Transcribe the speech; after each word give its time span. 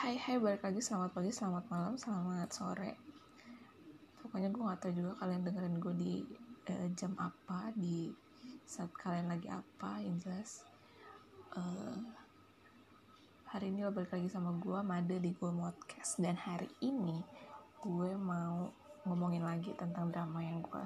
hai 0.00 0.16
hai 0.16 0.40
balik 0.40 0.64
lagi. 0.64 0.80
Selamat 0.80 1.12
pagi 1.12 1.28
selamat 1.28 1.68
malam 1.68 1.92
selamat 2.00 2.48
sore. 2.48 2.96
Pokoknya 4.24 4.48
gue 4.48 4.64
gak 4.64 4.80
tahu 4.80 4.92
juga 4.96 5.12
kalian 5.20 5.44
dengerin 5.44 5.76
gue 5.76 5.92
di 5.92 6.14
uh, 6.72 6.88
jam 6.96 7.12
apa 7.20 7.68
di 7.76 8.08
saat 8.64 8.88
kalian 8.96 9.28
lagi 9.28 9.52
apa 9.52 10.00
yang 10.00 10.16
jelas. 10.16 10.64
Uh, 11.52 12.00
hari 13.52 13.68
ini 13.68 13.84
lo 13.84 13.92
balik 13.92 14.16
lagi 14.16 14.32
sama 14.32 14.56
gue 14.56 14.80
Made 14.80 15.20
di 15.20 15.36
gue 15.36 15.50
podcast. 15.52 16.16
Dan 16.16 16.40
hari 16.40 16.72
ini 16.80 17.20
gue 17.84 18.16
mau 18.16 18.72
ngomongin 19.04 19.44
lagi 19.44 19.76
tentang 19.76 20.08
drama 20.08 20.40
yang 20.40 20.64
gue 20.64 20.84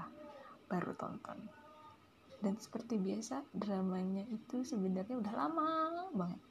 baru 0.66 0.90
tonton. 0.98 1.38
Dan 2.42 2.58
seperti 2.58 2.98
biasa 2.98 3.46
dramanya 3.54 4.26
itu 4.26 4.66
sebenarnya 4.66 5.22
udah 5.22 5.34
lama 5.38 5.70
banget. 6.10 6.42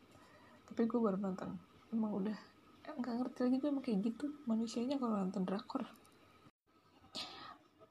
Tapi 0.71 0.87
gue 0.87 0.99
baru 1.03 1.19
nonton. 1.19 1.59
Emang 1.91 2.23
udah 2.23 2.52
nggak 2.83 3.15
ngerti 3.15 3.39
lagi 3.47 3.57
gue 3.63 3.69
emang 3.71 3.85
kayak 3.85 3.99
gitu. 4.03 4.25
Manusianya 4.43 4.99
kalau 4.99 5.15
nonton 5.15 5.47
drakor. 5.47 5.87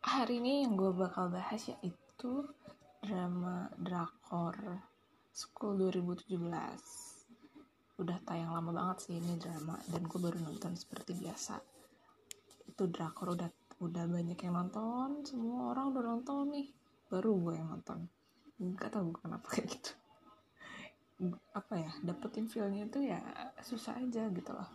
Hari 0.03 0.35
ini 0.45 0.69
yang 0.69 0.77
gue 0.77 0.93
bakal 0.93 1.33
bahas 1.33 1.73
yaitu 1.73 2.45
drama 3.01 3.73
drakor 3.81 4.55
School 5.33 5.81
2017 5.89 6.37
udah 8.03 8.19
tayang 8.27 8.53
lama 8.53 8.71
banget 8.73 8.99
sih 9.09 9.15
ini 9.17 9.39
drama 9.39 9.79
dan 9.89 10.03
gue 10.05 10.19
baru 10.21 10.39
nonton 10.45 10.77
seperti 10.77 11.17
biasa. 11.17 11.57
Itu 12.69 12.93
drakor 12.93 13.33
udah 13.33 13.49
udah 13.81 14.05
banyak 14.07 14.37
yang 14.37 14.55
nonton 14.61 15.25
semua 15.25 15.73
orang 15.73 15.97
udah 15.97 16.03
nonton 16.05 16.53
nih. 16.53 16.69
Baru 17.09 17.41
gue 17.41 17.57
yang 17.57 17.73
nonton. 17.73 18.09
Nggak 18.61 18.93
tahu 18.93 19.17
kenapa 19.17 19.49
kayak 19.49 19.73
gitu 19.73 20.02
apa 21.55 21.75
ya 21.78 21.92
dapetin 22.03 22.51
feelnya 22.51 22.89
itu 22.89 22.98
ya 23.06 23.19
susah 23.62 23.98
aja 23.98 24.27
gitu 24.31 24.51
loh. 24.51 24.70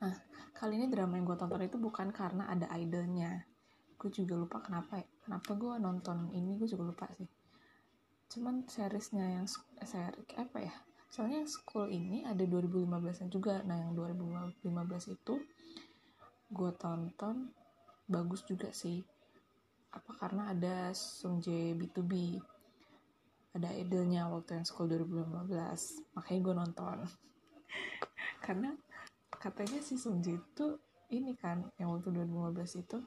Nah 0.00 0.14
kali 0.56 0.80
ini 0.80 0.86
drama 0.88 1.18
yang 1.18 1.26
gue 1.28 1.38
tonton 1.38 1.62
itu 1.62 1.76
bukan 1.76 2.10
karena 2.10 2.48
ada 2.48 2.70
idolnya. 2.76 3.44
Gue 4.00 4.10
juga 4.10 4.34
lupa 4.34 4.58
kenapa 4.64 4.98
ya. 4.98 5.06
Kenapa 5.22 5.50
gue 5.54 5.74
nonton 5.78 6.32
ini 6.34 6.58
gue 6.58 6.66
juga 6.66 6.90
lupa 6.90 7.06
sih. 7.14 7.28
Cuman 8.32 8.64
seriesnya 8.66 9.40
yang 9.40 9.46
seri 9.84 10.24
apa 10.38 10.58
ya 10.58 10.74
soalnya 11.12 11.44
school 11.44 11.92
ini 11.92 12.24
ada 12.24 12.40
2015 12.40 12.88
an 13.22 13.28
juga. 13.28 13.60
Nah 13.68 13.76
yang 13.76 13.92
2015 13.92 14.64
itu 15.12 15.34
gue 16.48 16.70
tonton 16.80 17.52
bagus 18.08 18.42
juga 18.48 18.72
sih. 18.72 19.04
Apa 19.92 20.16
karena 20.16 20.56
ada 20.56 20.96
Sung 20.96 21.44
Jae 21.44 21.76
B2B 21.76 22.40
ada 23.52 23.68
idolnya 23.76 24.28
waktu 24.32 24.60
yang 24.60 24.66
school 24.66 24.88
2015 24.88 26.16
makanya 26.16 26.40
gue 26.40 26.54
nonton. 26.56 26.96
Karena 28.44 28.72
katanya 29.30 29.80
si 29.84 30.00
Sunji 30.00 30.40
itu 30.40 30.66
ini 31.12 31.36
kan 31.36 31.68
yang 31.76 31.92
waktu 31.92 32.08
2015 32.12 32.82
itu 32.84 32.98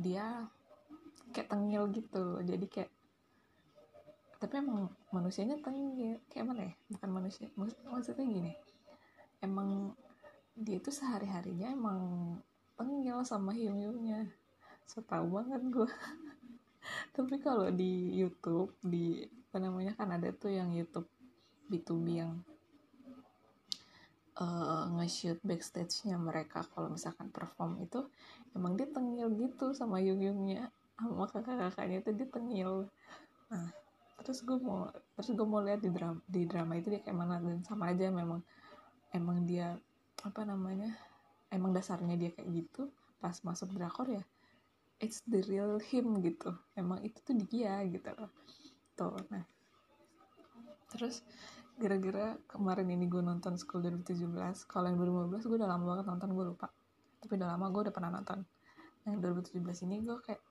dia 0.00 0.48
kayak 1.36 1.48
tengil 1.52 1.92
gitu. 1.92 2.40
Jadi 2.40 2.66
kayak 2.68 2.90
tapi 4.40 4.58
emang 4.58 4.90
manusianya 5.12 5.60
tengil. 5.60 6.18
Kayak 6.32 6.46
mana 6.48 6.60
ya? 6.66 6.74
Bukan 6.90 7.10
manusia. 7.12 7.46
Maksud, 7.54 7.78
maksudnya 7.86 8.24
gini. 8.26 8.52
Emang 9.44 9.94
dia 10.56 10.76
itu 10.76 10.92
sehari 10.92 11.24
harinya 11.28 11.72
emang 11.72 12.00
tengil 12.76 13.24
sama 13.24 13.56
hiung 13.56 13.80
hiungnya 13.80 14.28
so 14.84 15.00
tau 15.00 15.24
banget 15.24 15.62
gue 15.72 15.88
tapi 17.16 17.40
kalau 17.40 17.72
di 17.72 18.12
YouTube 18.12 18.76
di 18.84 19.24
apa 19.52 19.60
namanya? 19.60 19.92
Kan 19.92 20.08
ada 20.16 20.32
tuh 20.32 20.48
yang 20.48 20.72
YouTube 20.72 21.04
B2B 21.68 22.24
yang 22.24 22.40
uh, 24.40 24.88
nge-shoot 24.96 25.36
backstage-nya 25.44 26.16
mereka 26.16 26.64
kalau 26.72 26.88
misalkan 26.88 27.28
perform 27.28 27.84
itu 27.84 28.08
emang 28.56 28.80
dia 28.80 28.88
tengil 28.88 29.28
gitu 29.36 29.76
sama 29.76 30.00
yung-yungnya 30.00 30.72
sama 30.96 31.28
kakak-kakaknya 31.28 32.00
itu 32.00 32.10
dia 32.16 32.28
tengil. 32.32 32.72
Nah 33.52 33.68
terus 34.24 34.40
gue 34.40 34.56
mau 34.56 34.88
terus 35.20 35.36
gue 35.36 35.44
mau 35.44 35.60
lihat 35.60 35.84
di 35.84 35.92
drama 35.92 36.20
di 36.24 36.48
drama 36.48 36.72
itu 36.78 36.88
dia 36.88 37.04
kayak 37.04 37.18
mana 37.20 37.36
dan 37.42 37.60
sama 37.66 37.90
aja 37.92 38.06
memang 38.08 38.40
emang 39.12 39.44
dia 39.44 39.76
apa 40.24 40.46
namanya 40.48 40.96
emang 41.52 41.76
dasarnya 41.76 42.16
dia 42.16 42.30
kayak 42.32 42.48
gitu 42.56 42.88
pas 43.20 43.36
masuk 43.44 43.74
drakor 43.76 44.08
ya 44.08 44.24
it's 45.02 45.20
the 45.28 45.44
real 45.44 45.76
him 45.76 46.24
gitu. 46.24 46.56
Emang 46.72 47.04
itu 47.04 47.20
tuh 47.20 47.36
dia 47.36 47.84
gitu 47.84 48.08
loh 48.16 48.32
tuh 49.02 49.18
nah 49.34 49.42
terus 50.92 51.26
gara-gara 51.82 52.36
kemarin 52.46 52.88
ini 52.92 53.08
gue 53.08 53.18
nonton 53.24 53.56
School 53.56 53.82
2017 53.82 54.28
kalau 54.68 54.86
yang 54.86 54.98
2015 55.00 55.48
gue 55.48 55.58
udah 55.58 55.70
lama 55.70 55.84
banget 55.88 56.04
nonton 56.06 56.30
gue 56.36 56.44
lupa. 56.54 56.68
Tapi 57.22 57.32
udah 57.38 57.48
lama 57.56 57.66
gue 57.72 57.80
udah 57.88 57.94
pernah 57.94 58.10
nonton. 58.12 58.38
Yang 59.08 59.16
2017 59.50 59.86
ini 59.88 59.96
gue 60.04 60.18
kayak 60.22 60.42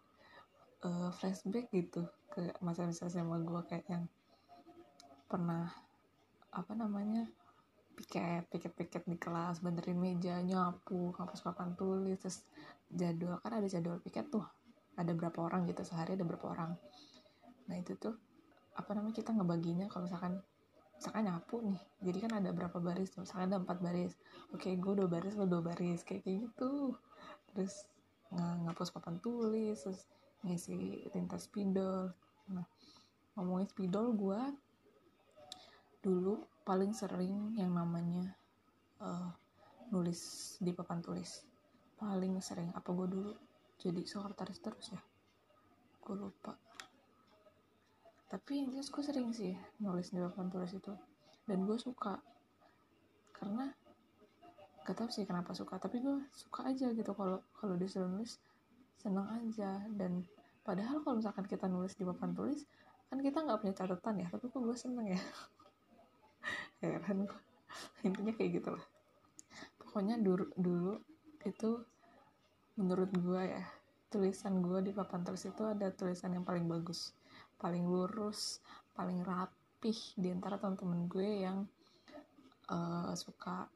uh, 0.83 1.09
flashback 1.13 1.69
gitu 1.71 2.03
ke 2.31 2.51
masa-masa 2.63 3.07
SMA 3.07 3.37
gue 3.47 3.61
kayak 3.69 3.85
yang 3.87 4.03
pernah 5.31 5.71
apa 6.51 6.75
namanya 6.75 7.31
piket 7.95 8.51
piket 8.51 8.75
piket 8.75 9.03
di 9.07 9.15
kelas 9.15 9.63
benerin 9.63 9.95
meja 9.95 10.43
nyapu 10.43 11.15
hapus 11.15 11.47
papan 11.47 11.79
tulis 11.79 12.19
terus 12.19 12.43
jadwal 12.91 13.39
kan 13.39 13.61
ada 13.61 13.67
jadwal 13.69 14.01
piket 14.01 14.27
tuh. 14.27 14.43
Ada 14.99 15.15
berapa 15.15 15.39
orang 15.39 15.69
gitu 15.69 15.85
sehari 15.85 16.19
ada 16.19 16.27
berapa 16.27 16.49
orang. 16.49 16.75
Nah 17.71 17.77
itu 17.79 17.95
tuh 17.95 18.19
apa 18.75 18.89
namanya 18.95 19.15
kita 19.19 19.35
ngebaginya 19.35 19.85
kalau 19.91 20.07
misalkan 20.07 20.39
misalkan 20.95 21.25
nyapu 21.25 21.57
nih. 21.65 21.81
Jadi 22.05 22.17
kan 22.21 22.31
ada 22.37 22.49
berapa 22.53 22.77
baris 22.77 23.11
misalkan 23.17 23.49
ada 23.49 23.57
empat 23.57 23.77
baris. 23.81 24.13
Oke 24.53 24.69
gue 24.77 24.93
dua 24.93 25.09
baris 25.09 25.33
lo 25.33 25.49
dua 25.49 25.65
baris. 25.65 26.05
Kayak 26.05 26.29
gitu. 26.29 26.95
Terus 27.51 27.89
ng 28.31 28.69
ngapus 28.69 28.95
papan 28.95 29.19
tulis 29.19 29.75
terus 29.81 30.05
ngisi 30.45 31.09
tinta 31.09 31.41
spidol. 31.41 32.13
Nah 32.53 32.65
ngomongin 33.35 33.67
spidol 33.67 34.13
gue 34.13 34.41
dulu 36.01 36.45
paling 36.61 36.93
sering 36.93 37.57
yang 37.57 37.73
namanya 37.73 38.37
uh, 39.01 39.33
nulis 39.89 40.55
di 40.61 40.71
papan 40.71 41.01
tulis. 41.01 41.43
Paling 41.97 42.37
sering. 42.45 42.69
Apa 42.77 42.93
gue 42.93 43.07
dulu? 43.09 43.33
Jadi 43.81 44.05
sekretaris 44.05 44.61
terus 44.61 44.93
ya? 44.93 45.01
Gue 46.01 46.15
lupa 46.17 46.53
tapi 48.31 48.63
yang 48.63 48.71
jelas 48.71 48.87
gue 48.87 49.03
sering 49.03 49.35
sih 49.35 49.51
nulis 49.83 50.07
di 50.15 50.23
papan 50.23 50.47
tulis 50.47 50.71
itu. 50.71 50.95
Dan 51.43 51.67
gue 51.67 51.75
suka. 51.75 52.15
Karena 53.35 53.67
gak 54.87 54.95
tau 54.95 55.11
sih 55.11 55.27
kenapa 55.27 55.51
suka. 55.51 55.75
Tapi 55.75 55.99
gue 55.99 56.31
suka 56.31 56.71
aja 56.71 56.95
gitu 56.95 57.11
kalau 57.11 57.43
kalau 57.51 57.75
disuruh 57.75 58.07
nulis 58.07 58.39
seneng 58.95 59.27
aja. 59.35 59.83
Dan 59.91 60.23
padahal 60.63 61.03
kalau 61.03 61.19
misalkan 61.19 61.43
kita 61.43 61.67
nulis 61.67 61.91
di 61.99 62.07
papan 62.07 62.31
tulis 62.31 62.63
kan 63.11 63.19
kita 63.19 63.43
nggak 63.43 63.59
punya 63.59 63.75
catatan 63.75 64.23
ya. 64.23 64.27
Tapi 64.31 64.47
kok 64.47 64.63
gue 64.63 64.77
seneng 64.79 65.11
ya? 65.11 65.19
Heran 66.79 67.27
intinya 68.07 68.31
kayak 68.31 68.63
gitu 68.63 68.69
lah. 68.71 68.85
Pokoknya 69.75 70.15
dulu 70.15 70.47
dulu 70.55 70.95
itu 71.43 71.83
menurut 72.79 73.11
gue 73.11 73.41
ya 73.43 73.63
tulisan 74.07 74.63
gue 74.63 74.79
di 74.79 74.91
papan 74.95 75.27
tulis 75.27 75.43
itu 75.43 75.63
ada 75.67 75.91
tulisan 75.91 76.31
yang 76.31 76.47
paling 76.47 76.67
bagus 76.67 77.11
paling 77.61 77.85
lurus 77.85 78.57
paling 78.97 79.21
rapih 79.21 80.17
di 80.17 80.33
antara 80.33 80.57
teman-teman 80.57 81.05
gue 81.05 81.29
yang 81.45 81.69
uh, 82.73 83.13
suka 83.13 83.69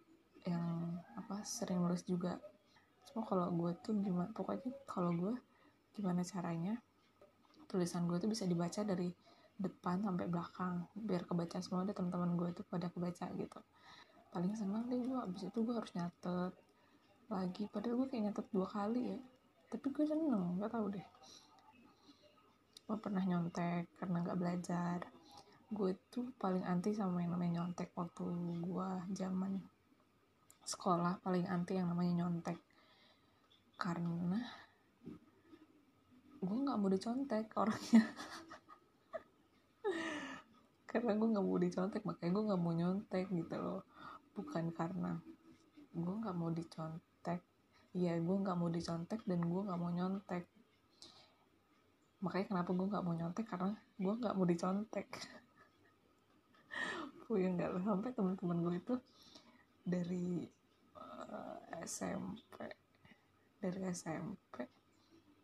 yang 0.46 0.97
apa 1.18 1.41
sering 1.46 1.81
nulis 1.81 2.01
juga. 2.06 2.38
Cuma 3.09 3.22
kalau 3.25 3.50
gue 3.53 3.72
tuh 3.85 3.94
gimana 4.01 4.29
pokoknya 4.34 4.74
kalau 4.90 5.13
gue 5.13 5.34
gimana 5.94 6.25
caranya 6.25 6.81
tulisan 7.69 8.09
gue 8.09 8.18
tuh 8.18 8.29
bisa 8.29 8.45
dibaca 8.50 8.81
dari 8.81 9.09
depan 9.56 10.04
sampai 10.04 10.27
belakang 10.27 10.83
biar 10.94 11.24
kebaca 11.24 11.63
semua 11.63 11.88
deh 11.88 11.95
teman-teman 11.95 12.36
gue 12.36 12.50
tuh 12.57 12.65
pada 12.65 12.89
kebaca 12.89 13.30
gitu. 13.38 13.59
Paling 14.33 14.54
senang 14.57 14.89
deh 14.89 15.00
gue 15.00 15.19
abis 15.21 15.48
itu 15.48 15.59
gue 15.62 15.74
harus 15.77 15.94
nyatet 15.94 16.54
lagi 17.25 17.63
padahal 17.74 18.06
gue 18.06 18.07
kayak 18.09 18.24
nyatet 18.30 18.45
dua 18.50 18.68
kali 18.68 19.01
ya. 19.15 19.19
Tapi 19.65 19.86
gue 19.89 20.06
seneng 20.06 20.62
gak 20.62 20.74
tau 20.74 20.86
deh 20.89 21.06
gue 22.85 22.97
pernah 23.01 23.25
nyontek 23.25 23.89
karena 23.97 24.21
gak 24.21 24.37
belajar. 24.37 24.99
Gue 25.73 25.97
tuh 26.13 26.29
paling 26.37 26.61
anti 26.61 26.93
sama 26.93 27.25
yang 27.25 27.33
namanya 27.33 27.65
nyontek 27.65 27.89
waktu 27.97 28.29
gue 28.61 28.89
zaman 29.17 29.57
sekolah 30.65 31.21
paling 31.25 31.49
anti 31.49 31.81
yang 31.81 31.89
namanya 31.89 32.25
nyontek. 32.25 32.61
Karena 33.81 34.37
gue 36.45 36.57
nggak 36.61 36.77
mau 36.77 36.89
dicontek 36.93 37.49
orangnya. 37.57 38.05
Karena 40.89 41.11
gue 41.17 41.27
nggak 41.33 41.45
mau 41.45 41.57
dicontek 41.57 42.01
makanya 42.05 42.31
gue 42.37 42.43
nggak 42.53 42.61
mau 42.61 42.73
nyontek 42.77 43.25
gitu 43.33 43.55
loh. 43.57 43.81
Bukan 44.37 44.69
karena 44.77 45.17
gue 45.89 46.15
nggak 46.21 46.37
mau 46.37 46.53
dicontek. 46.53 47.41
Iya 47.97 48.21
gue 48.21 48.37
nggak 48.45 48.57
mau 48.61 48.69
dicontek 48.69 49.25
dan 49.25 49.41
gue 49.41 49.61
nggak 49.65 49.79
mau 49.81 49.89
nyontek 49.89 50.45
makanya 52.23 52.45
kenapa 52.51 52.69
gue 52.71 52.88
nggak 52.88 53.06
mau 53.06 53.15
nyontek? 53.15 53.45
Karena 53.47 53.71
gue 53.75 54.13
nggak 54.15 54.35
mau 54.35 54.47
dicontek. 54.47 55.07
Gue 57.25 57.41
nggak 57.41 57.81
sampai 57.81 58.13
teman-teman 58.13 58.57
gue 58.62 58.75
itu 58.77 58.95
dari 59.81 60.45
uh, 60.94 61.57
eh, 61.73 61.81
SMP 61.89 62.69
dari 63.57 63.81
SMP 63.89 64.62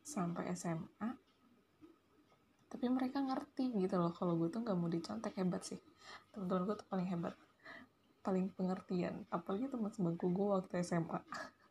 sampai 0.05 0.53
SMA 0.53 1.09
tapi 2.69 2.85
mereka 2.85 3.25
ngerti 3.25 3.73
gitu 3.81 3.97
loh 3.97 4.13
kalau 4.13 4.37
gue 4.37 4.53
tuh 4.53 4.61
nggak 4.61 4.77
mau 4.77 4.93
dicontek. 4.93 5.33
Hebat 5.41 5.65
sih. 5.65 5.81
Teman-teman 6.29 6.69
gue 6.69 6.75
tuh 6.77 6.85
paling 6.85 7.07
hebat. 7.09 7.33
Paling 8.21 8.53
pengertian. 8.53 9.25
Apalagi 9.33 9.65
teman 9.65 9.89
sebangku 9.89 10.29
gue 10.29 10.47
waktu 10.53 10.85
SMA 10.85 11.17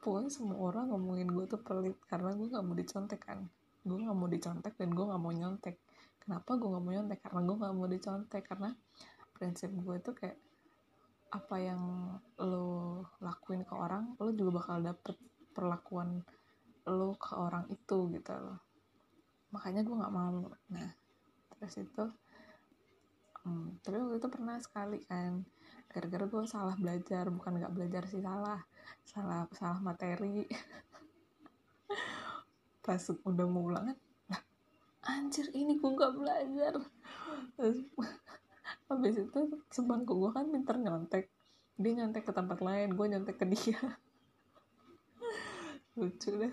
pokoknya 0.00 0.32
semua 0.32 0.56
orang 0.56 0.90
ngomongin 0.90 1.28
gue 1.28 1.44
tuh 1.44 1.60
pelit 1.60 1.96
karena 2.08 2.32
gue 2.32 2.48
nggak 2.48 2.64
mau 2.64 2.76
dicontek 2.76 3.20
kan 3.20 3.44
gue 3.80 3.96
nggak 3.96 4.16
mau 4.16 4.28
dicontek 4.28 4.74
dan 4.76 4.90
gue 4.92 5.04
nggak 5.04 5.22
mau 5.22 5.32
nyontek. 5.32 5.76
Kenapa 6.20 6.50
gue 6.60 6.68
nggak 6.68 6.84
mau 6.84 6.92
nyontek? 6.92 7.18
Karena 7.24 7.40
gue 7.44 7.56
nggak 7.56 7.74
mau 7.74 7.88
dicontek. 7.88 8.42
Karena 8.44 8.70
prinsip 9.32 9.72
gue 9.72 9.94
itu 9.96 10.12
kayak 10.12 10.38
apa 11.30 11.56
yang 11.62 11.82
lo 12.42 13.06
lakuin 13.22 13.62
ke 13.62 13.70
orang 13.70 14.18
lo 14.18 14.34
juga 14.34 14.58
bakal 14.58 14.82
dapet 14.82 15.14
perlakuan 15.54 16.26
lo 16.90 17.14
ke 17.14 17.32
orang 17.38 17.70
itu 17.70 18.10
gitu 18.10 18.34
loh. 18.34 18.58
Makanya 19.54 19.86
gue 19.86 19.94
nggak 19.94 20.14
mau. 20.14 20.50
Nah 20.74 20.90
terus 21.54 21.76
itu 21.78 22.04
hmm, 23.46 23.80
tapi 23.84 23.96
waktu 23.96 24.18
itu 24.18 24.28
pernah 24.28 24.56
sekali 24.58 24.98
kan. 25.06 25.46
Gara-gara 25.90 26.26
gue 26.26 26.42
salah 26.50 26.74
belajar 26.74 27.30
bukan 27.30 27.62
nggak 27.62 27.74
belajar 27.74 28.02
sih 28.10 28.20
salah. 28.20 28.60
Salah 29.06 29.46
salah 29.54 29.78
materi 29.78 30.44
pas 32.90 33.06
udah 33.22 33.46
mau 33.46 33.70
ulang 33.70 33.94
kan 33.94 33.98
nah, 34.26 34.42
anjir 35.14 35.46
ini 35.54 35.78
gue 35.78 35.90
nggak 35.94 36.12
belajar. 36.18 36.74
Terus 37.54 37.78
habis 38.90 39.14
itu 39.14 39.40
sebangku 39.70 40.18
gue 40.18 40.30
kan 40.34 40.50
pinter 40.50 40.74
nyontek. 40.74 41.30
Dia 41.78 42.02
nyontek 42.02 42.26
ke 42.26 42.32
tempat 42.34 42.58
lain 42.58 42.98
gue 42.98 43.06
nyontek 43.06 43.38
ke 43.38 43.46
dia. 43.46 43.78
Lucu 45.94 46.34
deh. 46.34 46.50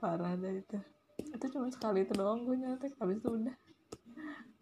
Parah 0.00 0.32
deh 0.40 0.64
itu. 0.64 0.80
Itu 1.20 1.44
cuma 1.52 1.68
sekali 1.68 2.08
itu 2.08 2.16
doang 2.16 2.48
gue 2.48 2.56
nyontek 2.56 2.96
habis 2.96 3.20
itu 3.20 3.28
udah. 3.28 3.56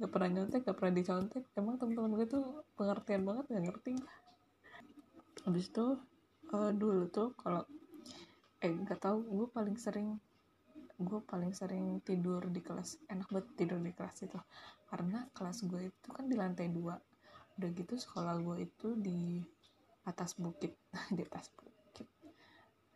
Gak 0.03 0.11
pernah 0.11 0.43
nyontek 0.43 0.67
gak 0.67 0.75
pernah 0.75 0.95
dicontek. 0.99 1.47
Emang 1.55 1.79
teman-teman 1.79 2.19
gue 2.19 2.27
tuh 2.27 2.67
pengertian 2.75 3.23
banget 3.23 3.47
gak 3.47 3.63
ngerti. 3.63 3.95
Habis 5.47 5.71
itu 5.71 5.87
uh, 6.51 6.75
dulu 6.75 7.07
tuh 7.07 7.31
kalau 7.39 7.63
eh 8.61 8.73
gak 8.85 9.01
tau 9.01 9.25
gue 9.25 9.49
paling 9.49 9.77
sering 9.81 10.21
gue 11.01 11.21
paling 11.25 11.53
sering 11.57 12.05
tidur 12.05 12.45
di 12.53 12.61
kelas. 12.61 13.01
Enak 13.09 13.33
banget 13.33 13.49
tidur 13.57 13.81
di 13.81 13.93
kelas 13.97 14.21
itu. 14.29 14.37
Karena 14.85 15.25
kelas 15.33 15.65
gue 15.65 15.89
itu 15.89 16.09
kan 16.13 16.29
di 16.29 16.37
lantai 16.37 16.69
dua. 16.69 17.01
Udah 17.57 17.69
gitu 17.73 17.97
sekolah 17.97 18.37
gue 18.37 18.69
itu 18.69 18.93
di 19.01 19.41
atas 20.05 20.37
bukit. 20.37 20.77
Di 21.17 21.25
atas 21.25 21.49
bukit. 21.57 22.05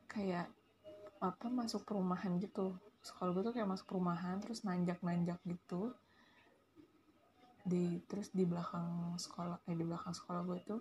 Kayak 0.04 0.52
apa 1.24 1.48
masuk 1.48 1.88
perumahan 1.88 2.36
gitu. 2.36 2.76
Sekolah 3.00 3.32
gue 3.32 3.42
tuh 3.48 3.54
kayak 3.56 3.68
masuk 3.72 3.88
perumahan 3.88 4.36
terus 4.44 4.68
nanjak 4.68 5.00
nanjak 5.00 5.40
gitu. 5.48 5.96
Di 7.64 8.04
terus 8.04 8.28
di 8.36 8.44
belakang 8.44 9.16
sekolah 9.16 9.64
eh 9.64 9.72
di 9.72 9.84
belakang 9.88 10.12
sekolah 10.12 10.44
gue 10.44 10.58
itu 10.60 10.76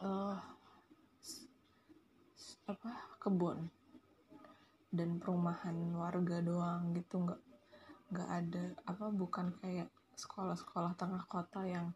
uh, 0.00 0.40
apa 2.68 3.16
kebun. 3.16 3.72
Dan 4.88 5.16
perumahan 5.20 5.76
warga 5.96 6.44
doang 6.44 6.92
gitu 6.92 7.24
nggak 7.24 7.40
nggak 8.08 8.28
ada 8.28 8.64
apa 8.88 9.12
bukan 9.12 9.52
kayak 9.60 9.88
sekolah-sekolah 10.16 10.96
tengah 10.96 11.24
kota 11.28 11.60
yang 11.64 11.92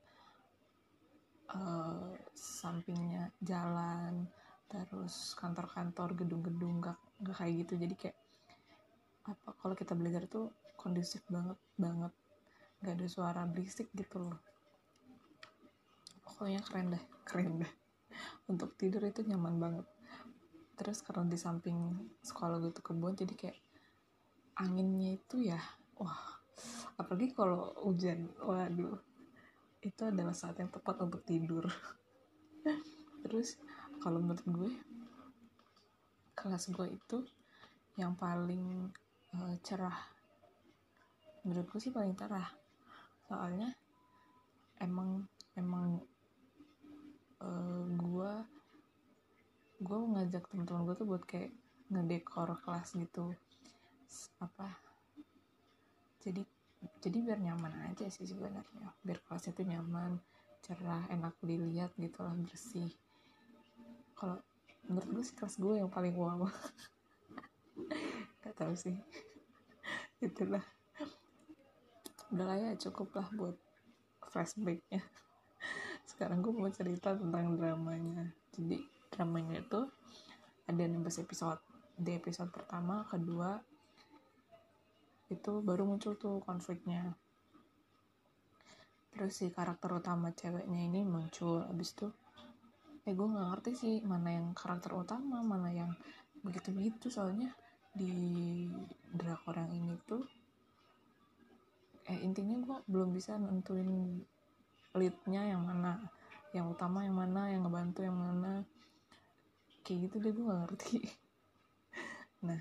uh, 1.52 2.12
sampingnya 2.36 3.32
jalan 3.40 4.28
terus 4.69 5.36
kantor-kantor 5.36 6.16
gedung-gedung 6.16 6.80
nggak 6.80 6.98
nggak 7.20 7.36
kayak 7.36 7.54
gitu. 7.64 7.74
Jadi 7.76 7.94
kayak 7.96 8.19
apa 9.28 9.48
kalau 9.60 9.76
kita 9.76 9.92
belajar 9.92 10.24
tuh 10.28 10.48
kondusif 10.80 11.20
banget 11.28 11.60
banget. 11.76 12.12
Nggak 12.80 12.94
ada 12.96 13.06
suara 13.08 13.42
berisik 13.44 13.92
gitu 13.92 14.20
loh. 14.20 14.40
Pokoknya 16.24 16.64
keren 16.64 16.96
deh 16.96 17.04
keren 17.28 17.60
deh. 17.60 17.72
Untuk 18.48 18.76
tidur 18.76 19.04
itu 19.04 19.24
nyaman 19.24 19.56
banget 19.56 19.86
terus 20.76 21.04
karena 21.04 21.28
di 21.28 21.38
samping 21.38 21.76
sekolah 22.24 22.58
gue 22.58 22.72
tuh 22.72 22.84
kebun 22.84 23.12
jadi 23.12 23.34
kayak 23.36 23.58
anginnya 24.58 25.16
itu 25.16 25.52
ya 25.52 25.60
wah. 25.96 26.42
Apalagi 26.98 27.32
kalau 27.32 27.72
hujan 27.82 28.28
waduh. 28.42 28.98
Itu 29.82 30.06
adalah 30.06 30.36
saat 30.36 30.58
yang 30.62 30.70
tepat 30.70 31.02
untuk 31.02 31.26
tidur. 31.26 31.66
Terus 33.26 33.58
kalau 33.98 34.22
menurut 34.22 34.44
gue 34.46 34.70
kelas 36.38 36.70
gue 36.70 36.86
itu 36.90 37.19
yang 37.98 38.14
paling 38.14 38.90
uh, 39.34 39.54
cerah. 39.62 39.96
Menurut 41.42 41.66
gue 41.70 41.80
sih 41.82 41.94
paling 41.94 42.14
cerah. 42.14 42.50
Soalnya 43.26 43.74
emang 44.78 45.26
emang 45.58 46.02
uh, 47.42 47.84
gue 47.90 48.32
gue 49.82 49.99
ngajak 49.99 50.46
teman-teman 50.46 50.87
gue 50.87 50.94
tuh 50.94 51.08
buat 51.11 51.23
kayak 51.26 51.50
ngedekor 51.90 52.55
kelas 52.62 52.94
gitu. 52.94 53.34
Apa? 54.38 54.70
Jadi 56.23 56.46
jadi 57.02 57.19
biar 57.19 57.38
nyaman 57.43 57.90
aja 57.90 58.06
sih 58.06 58.26
sebenarnya. 58.26 58.94
Biar 59.02 59.19
kelasnya 59.26 59.52
tuh 59.55 59.67
nyaman 59.67 60.23
cerah 60.62 61.02
enak 61.11 61.34
dilihat 61.43 61.90
gitu 61.99 62.23
lah 62.23 62.34
bersih. 62.38 62.90
Kalau 64.14 64.38
menurut 64.87 65.08
gue 65.11 65.25
sih 65.26 65.34
kelas 65.34 65.58
gue 65.58 65.82
yang 65.82 65.90
paling 65.90 66.14
wow. 66.14 66.46
Gak 68.46 68.55
tahu 68.55 68.75
sih. 68.79 68.94
Itulah. 70.26 70.62
Udah 72.31 72.46
lah 72.46 72.56
ya 72.56 72.70
cukup 72.79 73.11
lah 73.19 73.26
buat 73.34 73.58
flashbacknya. 74.31 75.02
Sekarang 76.11 76.38
gue 76.38 76.55
mau 76.55 76.70
cerita 76.70 77.19
tentang 77.19 77.58
dramanya. 77.58 78.31
Jadi 78.55 78.91
dramanya 79.12 79.60
itu 79.60 79.86
ada 80.66 80.82
16 80.82 81.22
episode. 81.22 81.60
Di 81.94 82.16
episode 82.16 82.48
pertama 82.48 83.04
kedua 83.04 83.60
itu 85.28 85.52
baru 85.60 85.84
muncul 85.84 86.16
tuh 86.16 86.40
konfliknya. 86.40 87.12
Terus 89.12 89.36
si 89.36 89.52
karakter 89.52 89.92
utama 89.92 90.32
ceweknya 90.32 90.81
ini 90.88 91.04
muncul 91.04 91.60
abis 91.69 91.92
itu 91.92 92.08
eh 93.02 93.12
gue 93.19 93.26
nggak 93.26 93.48
ngerti 93.50 93.72
sih 93.74 93.94
mana 94.06 94.31
yang 94.31 94.54
karakter 94.54 94.94
utama 94.94 95.42
mana 95.42 95.74
yang 95.74 95.90
begitu 96.46 96.70
begitu 96.70 97.10
soalnya 97.10 97.50
di 97.90 98.14
drakor 99.10 99.58
yang 99.58 99.74
ini 99.74 99.98
tuh 100.06 100.22
eh 102.06 102.19
intinya 102.22 102.62
gue 102.62 102.78
belum 102.86 103.10
bisa 103.10 103.34
nentuin 103.42 104.22
leadnya 104.94 105.42
yang 105.50 105.66
mana 105.66 105.98
yang 106.54 106.70
utama 106.70 107.02
yang 107.02 107.19
mana 107.19 107.50
yang 107.50 107.66
ngebantu 107.66 108.06
yang 108.06 108.14
mana 108.14 108.62
kayak 109.82 110.08
gitu 110.08 110.17
deh 110.22 110.32
gue 110.32 110.44
gak 110.46 110.60
ngerti. 110.67 110.96
Nah 112.43 112.58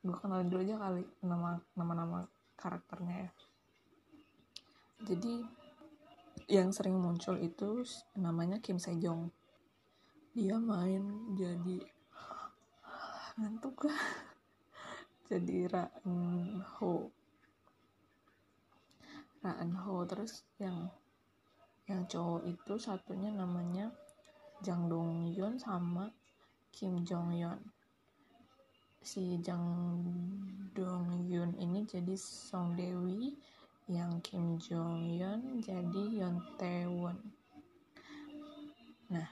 gue 0.00 0.16
kenalin 0.16 0.48
dulu 0.48 0.64
aja 0.64 0.80
kali 0.80 1.04
nama 1.20 1.60
nama 1.76 1.92
nama 1.92 2.18
karakternya 2.56 3.28
ya. 3.28 3.30
Jadi 5.04 5.44
yang 6.48 6.72
sering 6.72 6.96
muncul 6.96 7.36
itu 7.36 7.84
namanya 8.16 8.56
Kim 8.64 8.80
Sejong. 8.80 9.28
Dia 10.32 10.56
main 10.56 11.36
jadi 11.36 11.78
ngantuk 13.36 13.84
gak 13.84 14.00
jadi 15.28 15.68
Raan 15.68 16.64
Ho 16.80 17.12
Raan 19.44 19.70
Ho 19.76 20.08
terus 20.08 20.42
yang 20.56 20.88
yang 21.88 22.04
cowok 22.04 22.44
itu 22.44 22.74
satunya 22.76 23.32
namanya 23.32 23.88
Jang 24.60 24.90
Dong 24.90 25.30
Yun 25.32 25.56
sama 25.56 26.10
Kim 26.72 27.02
Jong 27.02 27.34
Yeon 27.34 27.60
si 29.02 29.40
Jang 29.40 29.64
Dong 30.76 31.24
Yun 31.26 31.56
ini 31.56 31.86
jadi 31.88 32.12
Song 32.18 32.76
Dewi 32.76 33.32
yang 33.88 34.20
Kim 34.20 34.60
Jong 34.60 35.06
Yeon 35.06 35.64
jadi 35.64 36.02
Yeon 36.20 36.36
Taewon 36.60 37.16
nah 39.08 39.28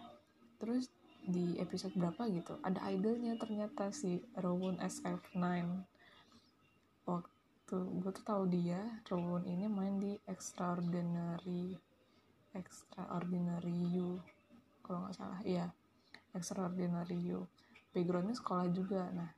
terus 0.56 0.88
di 1.26 1.58
episode 1.58 1.92
berapa 1.98 2.24
gitu 2.32 2.56
ada 2.64 2.80
idolnya 2.88 3.36
ternyata 3.36 3.92
si 3.92 4.22
Rowoon 4.38 4.80
SF9 4.80 5.42
waktu 7.04 7.78
gue 8.00 8.12
tuh 8.14 8.24
tahu 8.24 8.42
dia 8.48 8.80
Rowoon 9.10 9.44
ini 9.44 9.66
main 9.68 9.98
di 9.98 10.16
Extraordinary 10.24 11.76
Extraordinary 12.56 13.76
You 13.92 14.22
kalau 14.80 15.04
nggak 15.04 15.18
salah. 15.18 15.40
Iya 15.44 15.66
extraordinary 16.36 17.16
you 17.16 17.48
backgroundnya 17.96 18.36
sekolah 18.36 18.68
juga. 18.68 19.08
Nah 19.10 19.32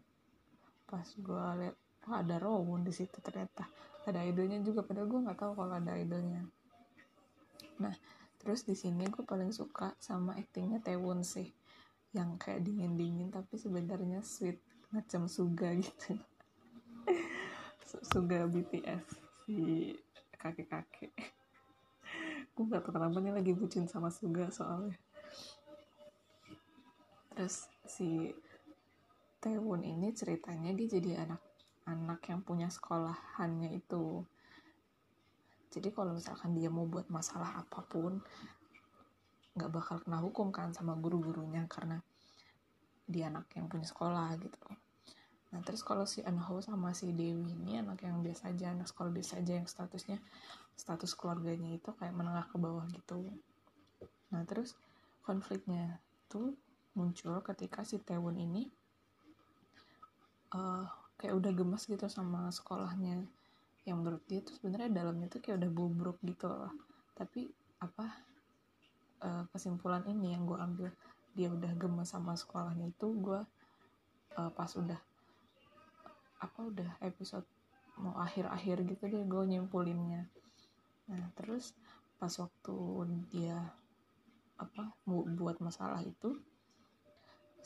pas 0.88 1.06
gue 1.06 1.44
liat 1.62 1.76
wah 2.08 2.18
ada 2.20 2.36
Rowan 2.42 2.82
di 2.82 2.90
situ 2.90 3.22
ternyata. 3.22 3.70
Ada 4.02 4.26
idolnya 4.26 4.58
juga 4.66 4.82
padahal 4.82 5.06
gue 5.06 5.20
nggak 5.30 5.38
tahu 5.38 5.52
kalau 5.54 5.74
ada 5.78 5.94
idolnya. 5.94 6.42
Nah 7.78 7.94
terus 8.42 8.66
di 8.66 8.74
sini 8.74 9.06
gue 9.06 9.22
paling 9.22 9.54
suka 9.54 9.94
sama 10.02 10.34
aktingnya 10.34 10.82
Taewon 10.82 11.22
sih 11.22 11.46
yang 12.16 12.34
kayak 12.40 12.64
dingin 12.66 12.98
dingin 12.98 13.28
tapi 13.30 13.54
sebenarnya 13.54 14.24
sweet 14.26 14.58
macam 14.90 15.30
suga 15.30 15.70
gitu. 15.82 16.18
Suga 18.04 18.44
BTS 18.44 19.06
si 19.48 19.96
kakek 20.36 20.68
kakek 20.68 21.12
gue 22.58 22.66
gak 22.66 22.82
tau 22.82 22.90
kenapa 22.90 23.22
nih 23.22 23.30
lagi 23.30 23.52
bucin 23.54 23.86
sama 23.86 24.10
suga 24.10 24.50
soalnya 24.50 24.98
terus 27.38 27.70
si 27.86 28.34
Taewon 29.38 29.86
ini 29.86 30.10
ceritanya 30.10 30.74
dia 30.74 30.98
jadi 30.98 31.22
anak 31.22 31.38
anak 31.86 32.18
yang 32.26 32.42
punya 32.42 32.66
sekolahannya 32.66 33.78
itu. 33.78 34.26
Jadi 35.70 35.94
kalau 35.94 36.18
misalkan 36.18 36.58
dia 36.58 36.66
mau 36.66 36.82
buat 36.90 37.06
masalah 37.06 37.62
apa 37.62 37.86
pun 37.86 38.18
nggak 39.54 39.70
bakal 39.70 40.02
kena 40.02 40.18
hukum 40.18 40.50
kan 40.50 40.74
sama 40.74 40.98
guru-gurunya 40.98 41.62
karena 41.70 42.02
dia 43.06 43.30
anak 43.30 43.46
yang 43.54 43.70
punya 43.70 43.86
sekolah 43.86 44.34
gitu. 44.42 44.74
Nah 45.54 45.62
terus 45.62 45.86
kalau 45.86 46.10
si 46.10 46.26
Anho 46.26 46.58
sama 46.58 46.90
si 46.90 47.14
Dewi 47.14 47.54
ini 47.54 47.78
anak 47.78 48.02
yang 48.02 48.18
biasa 48.18 48.50
aja 48.50 48.74
anak 48.74 48.90
sekolah 48.90 49.14
biasa 49.14 49.38
aja 49.38 49.62
yang 49.62 49.70
statusnya 49.70 50.18
status 50.74 51.14
keluarganya 51.14 51.70
itu 51.70 51.94
kayak 51.94 52.18
menengah 52.18 52.50
ke 52.50 52.58
bawah 52.58 52.82
gitu. 52.90 53.30
Nah 54.34 54.42
terus 54.42 54.74
konfliknya 55.22 56.02
tuh 56.26 56.58
muncul 56.98 57.38
ketika 57.46 57.86
si 57.86 58.02
Tewon 58.02 58.34
ini 58.42 58.66
uh, 60.50 60.82
kayak 61.14 61.34
udah 61.38 61.52
gemes 61.54 61.86
gitu 61.86 62.10
sama 62.10 62.50
sekolahnya. 62.50 63.22
Yang 63.86 63.96
menurut 64.02 64.22
dia 64.26 64.42
tuh 64.42 64.58
sebenarnya 64.58 64.90
dalamnya 64.90 65.30
tuh 65.30 65.38
kayak 65.38 65.62
udah 65.62 65.70
bobrok 65.70 66.18
gitu 66.26 66.50
loh. 66.50 66.74
Tapi 67.14 67.46
apa 67.78 68.06
uh, 69.22 69.46
kesimpulan 69.54 70.02
ini 70.10 70.34
yang 70.34 70.42
gue 70.42 70.58
ambil 70.58 70.90
dia 71.38 71.54
udah 71.54 71.70
gemes 71.78 72.10
sama 72.10 72.34
sekolahnya 72.34 72.90
itu 72.90 73.14
gue 73.14 73.40
uh, 74.34 74.50
pas 74.50 74.70
udah 74.74 74.98
apa 76.42 76.60
udah 76.66 76.90
episode 77.02 77.46
mau 77.98 78.14
akhir-akhir 78.18 78.82
gitu 78.86 79.04
deh 79.06 79.22
gue 79.22 79.42
nyimpulinnya. 79.46 80.26
Nah 81.10 81.30
terus 81.38 81.74
pas 82.18 82.30
waktu 82.34 82.76
dia 83.30 83.58
apa 84.58 84.90
buat 85.06 85.62
masalah 85.62 86.02
itu 86.02 86.34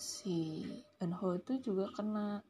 si 0.02 0.66
Enho 0.98 1.38
itu 1.38 1.62
juga 1.62 1.86
kena. 1.94 2.42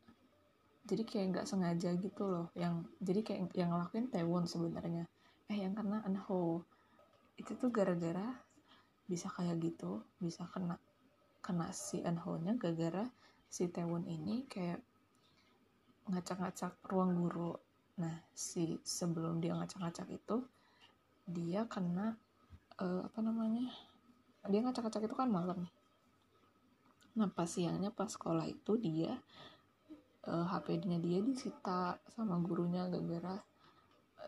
Jadi 0.88 1.04
kayak 1.04 1.26
nggak 1.36 1.46
sengaja 1.46 1.92
gitu 2.00 2.24
loh. 2.24 2.46
Yang 2.56 2.88
jadi 3.04 3.20
kayak 3.20 3.40
yang 3.52 3.70
ngelakuin 3.76 4.08
Tewon 4.08 4.48
sebenarnya. 4.48 5.04
Eh 5.52 5.60
yang 5.60 5.76
kena 5.76 6.00
Enho. 6.08 6.64
Itu 7.36 7.52
tuh 7.60 7.68
gara-gara 7.68 8.40
bisa 9.04 9.28
kayak 9.28 9.60
gitu 9.60 10.00
bisa 10.16 10.48
kena 10.48 10.80
kena 11.44 11.68
si 11.74 12.00
Anho-nya 12.00 12.56
gara-gara 12.56 13.04
si 13.50 13.68
Tewon 13.68 14.08
ini 14.08 14.48
kayak 14.48 14.80
ngacak-ngacak 16.08 16.80
ruang 16.88 17.12
guru. 17.18 17.52
Nah 18.00 18.24
si 18.32 18.80
sebelum 18.80 19.42
dia 19.42 19.52
ngacak-ngacak 19.52 20.08
itu 20.08 20.40
dia 21.28 21.68
kena 21.68 22.16
uh, 22.80 23.04
apa 23.04 23.20
namanya? 23.20 23.68
Dia 24.48 24.64
ngacak-ngacak 24.64 25.04
itu 25.04 25.14
kan 25.18 25.28
malam 25.28 25.68
nah 27.12 27.28
pas 27.28 27.48
siangnya 27.48 27.92
pas 27.92 28.08
sekolah 28.08 28.48
itu 28.48 28.80
dia 28.80 29.20
uh, 30.26 30.32
eh, 30.32 30.46
HP-nya 30.48 30.98
dia 31.02 31.18
disita 31.20 31.98
sama 32.08 32.40
gurunya 32.40 32.88
gara-gara 32.88 33.36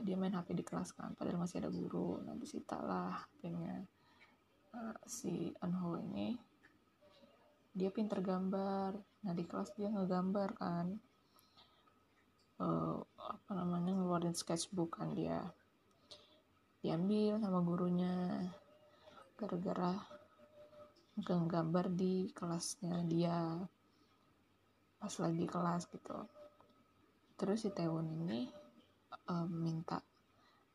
dia 0.02 0.18
main 0.18 0.34
HP 0.34 0.58
di 0.58 0.64
kelas 0.66 0.90
kan 0.96 1.14
padahal 1.14 1.46
masih 1.46 1.62
ada 1.62 1.70
guru. 1.70 2.18
Nah 2.24 2.34
disita 2.34 2.80
lah 2.82 3.14
HP-nya 3.14 3.86
uh, 4.74 4.96
si 5.06 5.54
Anho 5.62 5.94
ini. 6.02 6.34
Dia 7.74 7.94
pinter 7.94 8.18
gambar. 8.18 8.98
Nah 9.22 9.32
di 9.34 9.44
kelas 9.46 9.70
dia 9.78 9.90
ngegambar 9.92 10.50
kan. 10.58 10.86
Uh, 12.58 13.02
apa 13.18 13.50
namanya 13.54 13.94
ngeluarin 13.94 14.34
sketchbook 14.34 14.98
kan 14.98 15.14
dia. 15.14 15.42
Diambil 16.82 17.38
sama 17.38 17.62
gurunya 17.62 18.46
gara-gara 19.38 19.94
nggambar 21.22 21.94
di 21.94 22.34
kelasnya 22.34 23.06
dia. 23.06 23.62
Pas 24.98 25.14
lagi 25.22 25.44
kelas 25.46 25.86
gitu. 25.86 26.18
Terus 27.38 27.62
si 27.62 27.70
Tewon 27.70 28.10
ini 28.10 28.50
uh, 29.30 29.46
minta 29.46 30.02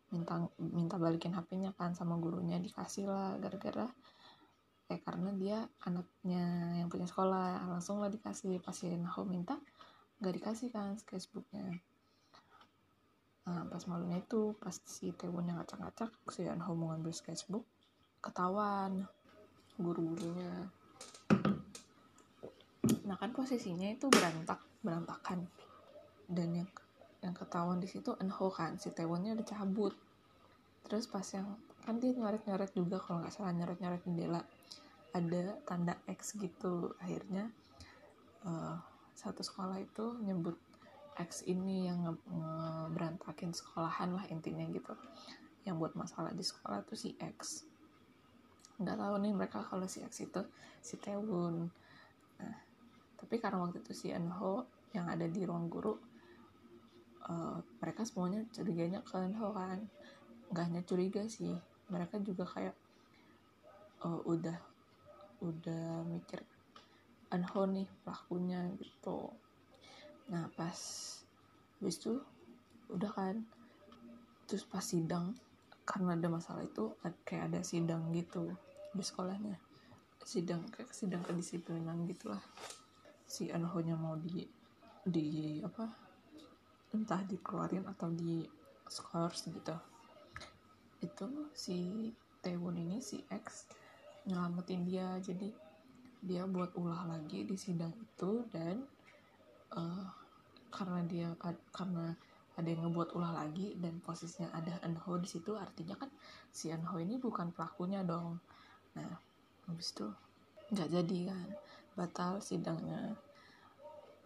minta 0.10 0.41
minta 0.58 0.96
balikin 0.98 1.36
HP-nya 1.38 1.75
kan 1.77 1.93
sama 1.93 2.17
gurunya 2.17 2.58
dikasih 2.58 3.05
lah 3.05 3.38
gara-gara 3.38 3.86
eh 4.89 4.98
karena 5.05 5.29
dia 5.38 5.58
anaknya 5.86 6.75
yang 6.79 6.88
punya 6.88 7.05
sekolah. 7.05 7.67
Langsung 7.67 8.00
lah 8.00 8.10
dikasih. 8.10 8.63
Pasien 8.63 9.03
aku 9.03 9.27
minta 9.27 9.60
nggak 10.24 10.34
dikasih 10.39 10.72
kan 10.72 10.96
sketchbooknya. 10.96 11.77
Nah 13.50 13.65
pas 13.67 13.84
malunya 13.89 14.24
itu 14.24 14.55
pas 14.55 14.74
si 14.88 15.12
Tewonnya 15.12 15.60
ngacak-ngacak 15.60 16.12
si 16.31 16.48
Anho 16.48 16.74
mau 16.77 16.93
ngambil 16.93 17.12
sketchbook 17.12 17.65
ketahuan 18.19 19.08
guru-gurunya. 19.79 20.67
Nah 23.07 23.15
kan 23.17 23.31
posisinya 23.31 23.89
itu 23.89 24.12
berantak 24.12 24.59
berantakan. 24.83 25.48
Dan 26.29 26.62
yang 26.63 26.69
yang 27.19 27.36
ketahuan 27.36 27.79
di 27.81 27.88
situ 27.89 28.13
Enho 28.19 28.48
kan 28.51 28.75
si 28.77 28.91
Tewonnya 28.91 29.33
udah 29.39 29.48
cabut. 29.48 29.95
Terus 30.86 31.07
pas 31.07 31.25
yang 31.33 31.48
kan 31.88 31.98
dia 31.98 32.13
nyoret-nyoret 32.13 32.71
juga 32.75 33.00
kalau 33.01 33.24
nggak 33.24 33.33
salah 33.33 33.55
nyoret-nyoret 33.55 34.03
jendela. 34.03 34.43
Ada 35.09 35.57
tanda 35.65 35.98
X 36.05 36.38
gitu 36.38 36.93
akhirnya 37.01 37.50
uh, 38.45 38.77
satu 39.17 39.41
sekolah 39.41 39.81
itu 39.81 40.21
nyebut 40.21 40.53
X 41.17 41.43
ini 41.50 41.89
yang 41.89 42.15
ngeberantakin 42.29 43.51
sekolahan 43.51 44.13
lah 44.13 44.24
intinya 44.29 44.63
gitu. 44.69 44.93
Yang 45.65 45.75
buat 45.81 45.93
masalah 45.98 46.31
di 46.31 46.45
sekolah 46.45 46.86
tuh 46.86 46.95
si 46.95 47.17
X 47.19 47.65
nggak 48.79 48.95
tahu 48.95 49.15
nih 49.19 49.33
mereka 49.36 49.59
kalau 49.67 49.86
si 49.86 50.00
X 50.00 50.24
itu 50.24 50.41
si 50.79 50.95
Tewon. 50.95 51.67
Nah 52.39 52.55
tapi 53.19 53.36
karena 53.38 53.59
waktu 53.59 53.83
itu 53.83 53.91
si 53.91 54.07
Enho 54.15 54.63
yang 54.95 55.12
ada 55.12 55.27
di 55.27 55.43
ruang 55.43 55.67
guru 55.67 55.93
uh, 57.27 57.59
mereka 57.83 58.07
semuanya 58.07 58.48
curiganya 58.55 59.03
ke 59.03 59.19
Enho 59.19 59.51
kan. 59.51 59.83
Nggak 60.50 60.65
hanya 60.71 60.81
curiga 60.88 61.24
sih 61.27 61.53
mereka 61.91 62.17
juga 62.24 62.48
kayak 62.48 62.75
uh, 64.07 64.21
udah 64.24 64.57
udah 65.43 66.07
mikir 66.07 66.39
Enho 67.36 67.62
nih 67.67 67.88
pelakunya 68.07 68.63
gitu. 68.79 69.29
Nah 70.31 70.48
pas 70.55 70.79
habis 71.79 71.95
itu 72.00 72.19
udah 72.89 73.12
kan 73.13 73.36
terus 74.50 74.65
pas 74.65 74.81
sidang 74.81 75.38
karena 75.86 76.17
ada 76.17 76.27
masalah 76.29 76.65
itu 76.65 76.89
kayak 77.21 77.53
ada 77.53 77.62
sidang 77.62 78.09
gitu 78.13 78.50
di 78.93 79.03
sekolahnya. 79.03 79.55
Sidang 80.24 80.65
sidang 80.89 81.24
kedisiplinan 81.25 82.05
gitulah. 82.10 82.41
Si 83.29 83.50
Anho 83.53 83.79
nya 83.81 83.96
mau 83.96 84.17
di 84.17 84.46
di 85.05 85.58
apa 85.62 85.86
entah 86.93 87.22
dikeluarin 87.25 87.86
atau 87.86 88.10
di 88.13 88.46
scores 88.89 89.48
gitu. 89.50 89.75
Itu 91.00 91.53
si 91.53 92.10
Taewon 92.41 92.81
ini 92.81 92.98
si 93.00 93.22
X 93.29 93.69
nyelamatin 94.25 94.81
dia. 94.86 95.17
Jadi 95.22 95.69
dia 96.19 96.43
buat 96.43 96.75
ulah 96.75 97.08
lagi 97.08 97.48
di 97.48 97.55
sidang 97.55 97.96
itu 97.96 98.43
dan 98.51 98.84
uh, 99.72 100.08
karena 100.67 101.00
dia 101.08 101.29
karena 101.72 102.12
ada 102.60 102.67
yang 102.67 102.91
ngebuat 102.91 103.15
ulah 103.15 103.39
lagi 103.39 103.79
dan 103.79 104.03
posisinya 104.03 104.51
ada 104.51 104.84
Anho 104.84 105.15
di 105.15 105.31
situ 105.31 105.55
artinya 105.55 105.96
kan 105.96 106.12
si 106.51 106.67
Anho 106.75 107.00
ini 107.00 107.15
bukan 107.15 107.55
pelakunya 107.55 108.03
dong 108.03 108.43
nah 108.98 109.12
habis 109.69 109.93
itu 109.93 110.08
nggak 110.74 110.89
jadi 110.89 111.17
kan. 111.34 111.50
Batal 111.98 112.39
sidangnya. 112.39 113.17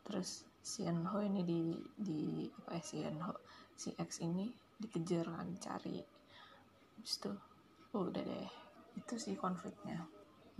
Terus 0.04 0.44
si 0.64 0.88
Enho 0.88 1.20
ini 1.24 1.42
di 1.44 1.76
di 1.96 2.48
apa 2.64 2.80
ya 2.80 2.84
si 2.84 2.98
Enho 3.04 3.34
si 3.74 3.90
X 3.96 4.24
ini 4.24 4.52
dikejar 4.80 5.28
kan 5.32 5.48
dicari. 5.48 6.00
Habis 7.00 7.14
itu 7.20 7.32
oh, 7.96 8.08
udah 8.12 8.24
deh. 8.24 8.52
Itu 9.00 9.16
sih 9.18 9.40
konfliknya. 9.40 10.06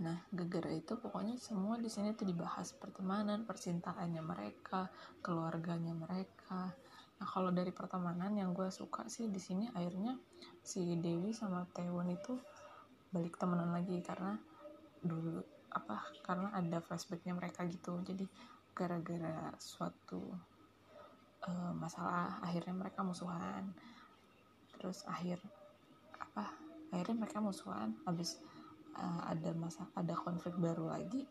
Nah 0.02 0.18
gara-gara 0.34 0.74
itu 0.74 0.98
pokoknya 0.98 1.38
semua 1.38 1.78
di 1.78 1.86
sini 1.86 2.16
tuh 2.18 2.26
dibahas 2.26 2.74
pertemanan 2.74 3.46
percintaannya 3.46 4.22
mereka 4.24 4.90
keluarganya 5.22 5.94
mereka. 5.94 6.74
Nah 7.20 7.26
kalau 7.30 7.54
dari 7.54 7.70
pertemanan 7.70 8.34
yang 8.34 8.50
gue 8.50 8.66
suka 8.74 9.06
sih 9.06 9.30
di 9.30 9.38
sini 9.38 9.70
akhirnya 9.70 10.18
si 10.64 10.98
Dewi 10.98 11.30
sama 11.30 11.62
Taiwan 11.70 12.10
itu 12.10 12.34
balik 13.14 13.38
temenan 13.38 13.70
lagi 13.70 14.02
karena 14.02 14.34
dulu 14.98 15.38
apa 15.70 16.02
karena 16.26 16.50
ada 16.50 16.82
flashbacknya 16.82 17.38
mereka 17.38 17.62
gitu. 17.70 18.02
Jadi 18.02 18.26
gara-gara 18.74 19.54
suatu 19.62 20.34
uh, 21.46 21.72
masalah 21.78 22.42
akhirnya 22.42 22.74
mereka 22.74 23.06
musuhan. 23.06 23.70
Terus 24.74 25.06
akhir 25.06 25.38
apa 26.18 26.50
akhirnya 26.90 27.22
mereka 27.22 27.38
musuhan. 27.38 27.94
Habis 28.02 28.42
uh, 28.98 29.30
ada 29.30 29.54
masa 29.54 29.86
ada 29.94 30.18
konflik 30.18 30.58
baru 30.58 30.90
lagi 30.90 31.22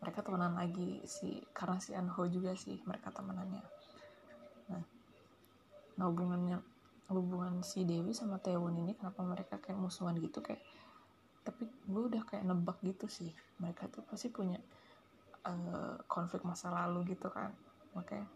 mereka 0.00 0.24
temenan 0.24 0.56
lagi 0.56 1.04
si 1.04 1.44
karena 1.52 1.76
si 1.76 1.92
Anho 1.92 2.24
juga 2.24 2.56
sih 2.56 2.80
mereka 2.88 3.12
temenannya. 3.12 3.64
Nah, 4.72 4.82
hubungannya 6.08 6.56
hubungan 7.12 7.60
si 7.60 7.84
Dewi 7.84 8.16
sama 8.16 8.40
Taewon 8.40 8.80
ini 8.80 8.96
kenapa 8.96 9.20
mereka 9.20 9.60
kayak 9.60 9.76
musuhan 9.76 10.16
gitu? 10.16 10.40
Kayak 10.40 10.64
tapi 11.40 11.64
gue 11.66 12.02
udah 12.12 12.22
kayak 12.28 12.44
nebak 12.44 12.78
gitu 12.84 13.06
sih. 13.08 13.32
Mereka 13.58 13.88
tuh 13.88 14.04
pasti 14.04 14.28
punya 14.28 14.60
uh, 15.48 15.96
konflik 16.04 16.44
masa 16.44 16.68
lalu 16.72 17.16
gitu 17.16 17.32
kan. 17.32 17.52
Makanya 17.96 18.28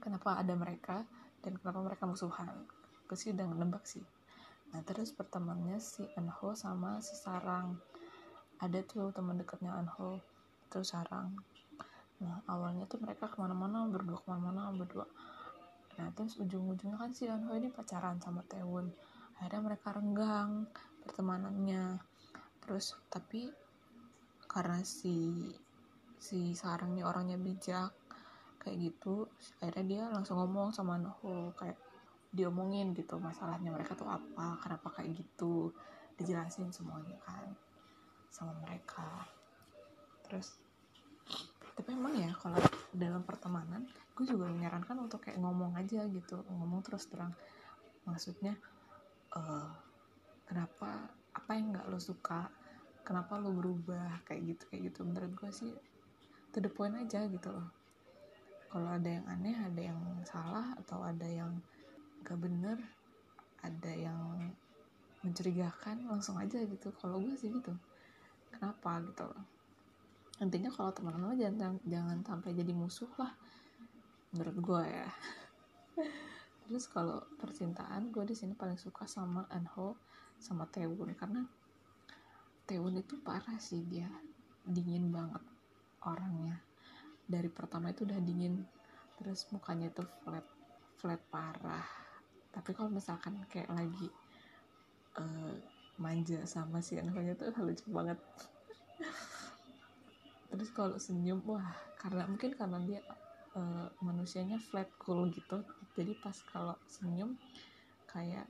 kenapa 0.00 0.40
ada 0.40 0.54
mereka 0.56 1.02
dan 1.40 1.56
kenapa 1.56 1.80
mereka 1.80 2.04
musuhan 2.04 2.52
gue 3.10 3.18
sih 3.18 3.34
udah 3.34 3.42
nebak 3.58 3.82
sih. 3.90 4.06
Nah 4.70 4.86
terus 4.86 5.10
pertemanannya 5.10 5.82
si 5.82 6.06
Anho 6.14 6.54
sama 6.54 7.02
si 7.02 7.18
Sarang. 7.18 7.74
Ada 8.62 8.86
tuh 8.86 9.10
teman 9.10 9.34
dekatnya 9.34 9.74
Anho 9.74 10.22
terus 10.70 10.94
sarang. 10.94 11.34
Nah 12.22 12.38
awalnya 12.46 12.86
tuh 12.86 13.02
mereka 13.02 13.26
ke 13.26 13.34
mana-mana 13.42 13.82
berdua 13.90 14.22
ke 14.22 14.30
mana-mana 14.30 14.70
berdua. 14.70 15.10
Nah 15.98 16.14
terus 16.14 16.38
ujung-ujungnya 16.38 16.94
kan 16.94 17.10
si 17.10 17.26
Anho 17.26 17.50
ini 17.58 17.66
pacaran 17.66 18.22
sama 18.22 18.46
Taewon. 18.46 18.94
Akhirnya 19.42 19.74
mereka 19.74 19.90
renggang 19.90 20.70
pertemanannya. 21.04 21.98
Terus 22.64 22.96
tapi 23.08 23.48
karena 24.50 24.82
si 24.82 25.46
si 26.20 26.52
sarang 26.52 26.92
ini 26.92 27.02
orangnya 27.06 27.40
bijak 27.40 27.94
kayak 28.60 28.76
gitu 28.76 29.24
akhirnya 29.64 29.84
dia 29.88 30.02
langsung 30.12 30.36
ngomong 30.36 30.68
sama 30.68 31.00
Anho 31.00 31.56
kayak 31.56 31.80
diomongin 32.30 32.92
gitu 32.92 33.16
masalahnya 33.16 33.72
mereka 33.72 33.96
tuh 33.96 34.06
apa 34.06 34.60
kenapa 34.60 35.00
kayak 35.00 35.16
gitu 35.16 35.72
dijelasin 36.20 36.68
semuanya 36.70 37.16
kan 37.24 37.56
sama 38.28 38.52
mereka. 38.62 39.26
Terus 40.28 40.60
tapi 41.74 41.96
emang 41.96 42.12
ya 42.12 42.28
kalau 42.36 42.60
dalam 42.92 43.24
pertemanan 43.24 43.88
gue 44.12 44.28
juga 44.28 44.52
menyarankan 44.52 45.00
untuk 45.00 45.24
kayak 45.24 45.40
ngomong 45.40 45.72
aja 45.80 46.04
gitu 46.12 46.44
ngomong 46.52 46.84
terus 46.84 47.08
terang. 47.08 47.32
Maksudnya 48.04 48.52
uh, 49.32 49.72
kenapa 50.50 51.06
apa 51.30 51.50
yang 51.54 51.70
nggak 51.70 51.86
lo 51.86 52.02
suka? 52.02 52.50
Kenapa 53.06 53.38
lo 53.38 53.54
berubah? 53.54 54.26
Kayak 54.26 54.42
gitu 54.50 54.62
kayak 54.66 54.82
gitu. 54.90 55.00
Menurut 55.06 55.30
gue 55.38 55.50
sih 55.54 55.70
to 56.50 56.58
the 56.58 56.66
point 56.66 56.98
aja 56.98 57.22
gitu 57.30 57.54
loh. 57.54 57.70
Kalau 58.66 58.90
ada 58.90 59.06
yang 59.06 59.26
aneh 59.30 59.54
ada 59.54 59.78
yang 59.78 60.02
salah 60.26 60.74
atau 60.74 61.06
ada 61.06 61.26
yang 61.26 61.54
gak 62.26 62.38
bener 62.38 62.78
ada 63.62 63.92
yang 63.94 64.50
mencurigakan 65.22 66.10
langsung 66.10 66.34
aja 66.42 66.58
gitu. 66.66 66.90
Kalau 66.98 67.22
gue 67.22 67.38
sih 67.38 67.54
gitu. 67.54 67.70
Kenapa 68.50 68.98
gitu 69.06 69.30
loh? 69.30 69.46
Intinya 70.42 70.70
kalau 70.74 70.90
teman-teman 70.90 71.38
jangan 71.38 71.78
jangan 71.86 72.18
sampai 72.26 72.50
jadi 72.58 72.72
musuh 72.74 73.10
lah 73.22 73.30
menurut 74.34 74.56
gue 74.58 74.82
ya. 74.82 75.08
Terus 76.66 76.86
kalau 76.90 77.22
percintaan 77.38 78.14
gue 78.14 78.22
di 78.26 78.34
sini 78.34 78.54
paling 78.54 78.78
suka 78.78 79.06
sama 79.06 79.46
Anho 79.50 79.98
sama 80.40 80.64
Taewon 80.72 81.12
karena 81.14 81.44
Taewon 82.64 82.96
itu 82.96 83.20
parah 83.20 83.60
sih 83.60 83.84
dia 83.84 84.08
dingin 84.64 85.10
banget 85.10 85.42
orangnya. 86.06 86.56
Dari 87.26 87.50
pertama 87.50 87.92
itu 87.92 88.06
udah 88.06 88.18
dingin 88.22 88.62
terus 89.20 89.44
mukanya 89.52 89.92
tuh 89.92 90.08
flat 90.24 90.46
flat 90.96 91.20
parah. 91.28 91.84
Tapi 92.50 92.70
kalau 92.72 92.90
misalkan 92.90 93.42
kayak 93.50 93.70
lagi 93.70 94.08
uh, 95.18 95.54
manja 96.00 96.40
sama 96.48 96.80
si 96.80 96.96
Anho 96.96 97.18
nya 97.20 97.36
tuh 97.36 97.52
lucu 97.66 97.86
banget. 97.92 98.18
Terus 100.50 100.70
kalau 100.74 100.96
senyum 100.98 101.44
wah 101.46 101.74
karena 102.00 102.26
mungkin 102.26 102.56
karena 102.56 102.78
dia 102.86 103.00
uh, 103.58 103.90
manusianya 103.98 104.62
flat 104.62 104.88
cool 105.02 105.26
gitu. 105.30 105.62
Jadi 105.98 106.14
pas 106.22 106.38
kalau 106.48 106.78
senyum 106.86 107.34
kayak 108.06 108.46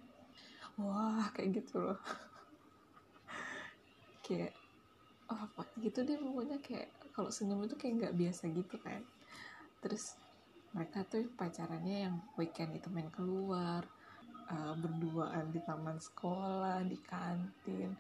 wah 0.81 1.29
kayak 1.37 1.61
gitu 1.61 1.81
loh. 1.81 2.01
Kayak 4.25 4.55
oh, 5.27 5.43
apa 5.43 5.67
gitu 5.83 6.07
deh 6.07 6.15
pokoknya 6.15 6.63
kayak 6.63 6.87
kalau 7.11 7.35
senyum 7.35 7.67
itu 7.67 7.75
kayak 7.75 7.95
nggak 7.99 8.17
biasa 8.17 8.43
gitu 8.51 8.77
kan. 8.79 9.03
Terus 9.83 10.15
mereka 10.71 11.03
tuh 11.03 11.27
pacarannya 11.35 12.07
yang 12.07 12.17
weekend 12.39 12.79
itu 12.79 12.87
main 12.95 13.11
keluar 13.11 13.83
uh, 14.47 14.75
berduaan 14.79 15.51
di 15.51 15.59
taman 15.67 15.99
sekolah 15.99 16.87
di 16.87 16.99
kantin. 17.03 17.99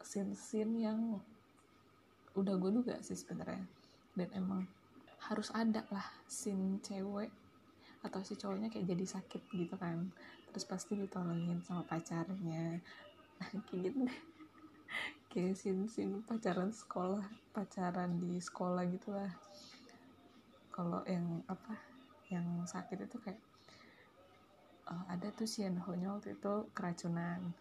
Scene-scene 0.00 0.84
yang 0.84 1.00
udah 2.36 2.54
gue 2.60 2.70
duga 2.72 3.00
sih 3.00 3.16
sebenarnya. 3.16 3.64
Dan 4.12 4.28
emang 4.36 4.68
harus 5.28 5.52
ada 5.52 5.84
lah 5.92 6.06
scene 6.24 6.80
cewek 6.80 7.28
atau 8.00 8.24
si 8.24 8.32
cowoknya 8.32 8.72
kayak 8.72 8.96
jadi 8.96 9.20
sakit 9.20 9.42
gitu 9.52 9.76
kan 9.76 10.08
terus 10.50 10.66
pasti 10.66 10.98
ditolongin 10.98 11.62
sama 11.62 11.86
pacarnya. 11.86 12.82
Kayak 13.70 13.80
gitu. 13.90 13.98
Deh 14.04 14.20
kayak 15.30 15.54
scene 15.54 15.86
scene 15.86 16.26
pacaran 16.26 16.74
sekolah 16.74 17.22
pacaran 17.54 18.18
di 18.18 18.42
sekolah 18.42 18.82
gitu 18.90 19.14
lah 19.14 19.30
kalau 20.74 21.06
yang 21.06 21.46
apa 21.46 21.78
yang 22.34 22.66
sakit 22.66 23.06
itu 23.06 23.14
kayak 23.22 23.38
uh, 24.90 25.06
ada 25.06 25.30
tuh 25.30 25.46
si 25.46 25.62
Enho-nya 25.62 26.18
waktu 26.18 26.34
itu 26.34 26.66
keracunan 26.74 27.54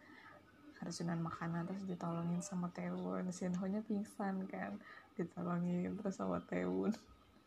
keracunan 0.82 1.22
makanan 1.22 1.70
terus 1.70 1.86
ditolongin 1.86 2.42
sama 2.42 2.74
Tewon 2.74 3.30
Shinho 3.30 3.66
nya 3.70 3.86
pingsan 3.86 4.50
kan 4.50 4.82
ditolongin 5.14 5.94
terus 5.94 6.18
sama 6.18 6.42
Tewon 6.50 6.90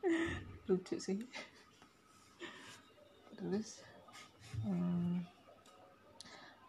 lucu 0.71 1.03
sih. 1.03 1.19
Terus 3.35 3.83
hmm, 4.61 5.25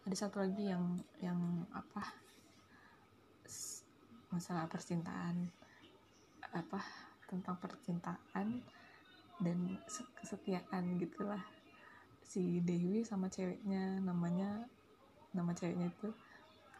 ada 0.07 0.15
satu 0.15 0.39
lagi 0.39 0.71
yang 0.71 0.95
yang 1.19 1.39
apa? 1.75 2.03
Masalah 4.31 4.71
percintaan 4.71 5.51
apa? 6.55 6.79
Tentang 7.27 7.59
percintaan 7.59 8.63
dan 9.43 9.57
kesetiaan 10.19 10.95
gitulah. 10.99 11.43
Si 12.23 12.63
Dewi 12.63 13.03
sama 13.03 13.27
ceweknya 13.27 13.99
namanya 13.99 14.63
nama 15.35 15.51
ceweknya 15.51 15.91
itu 15.91 16.09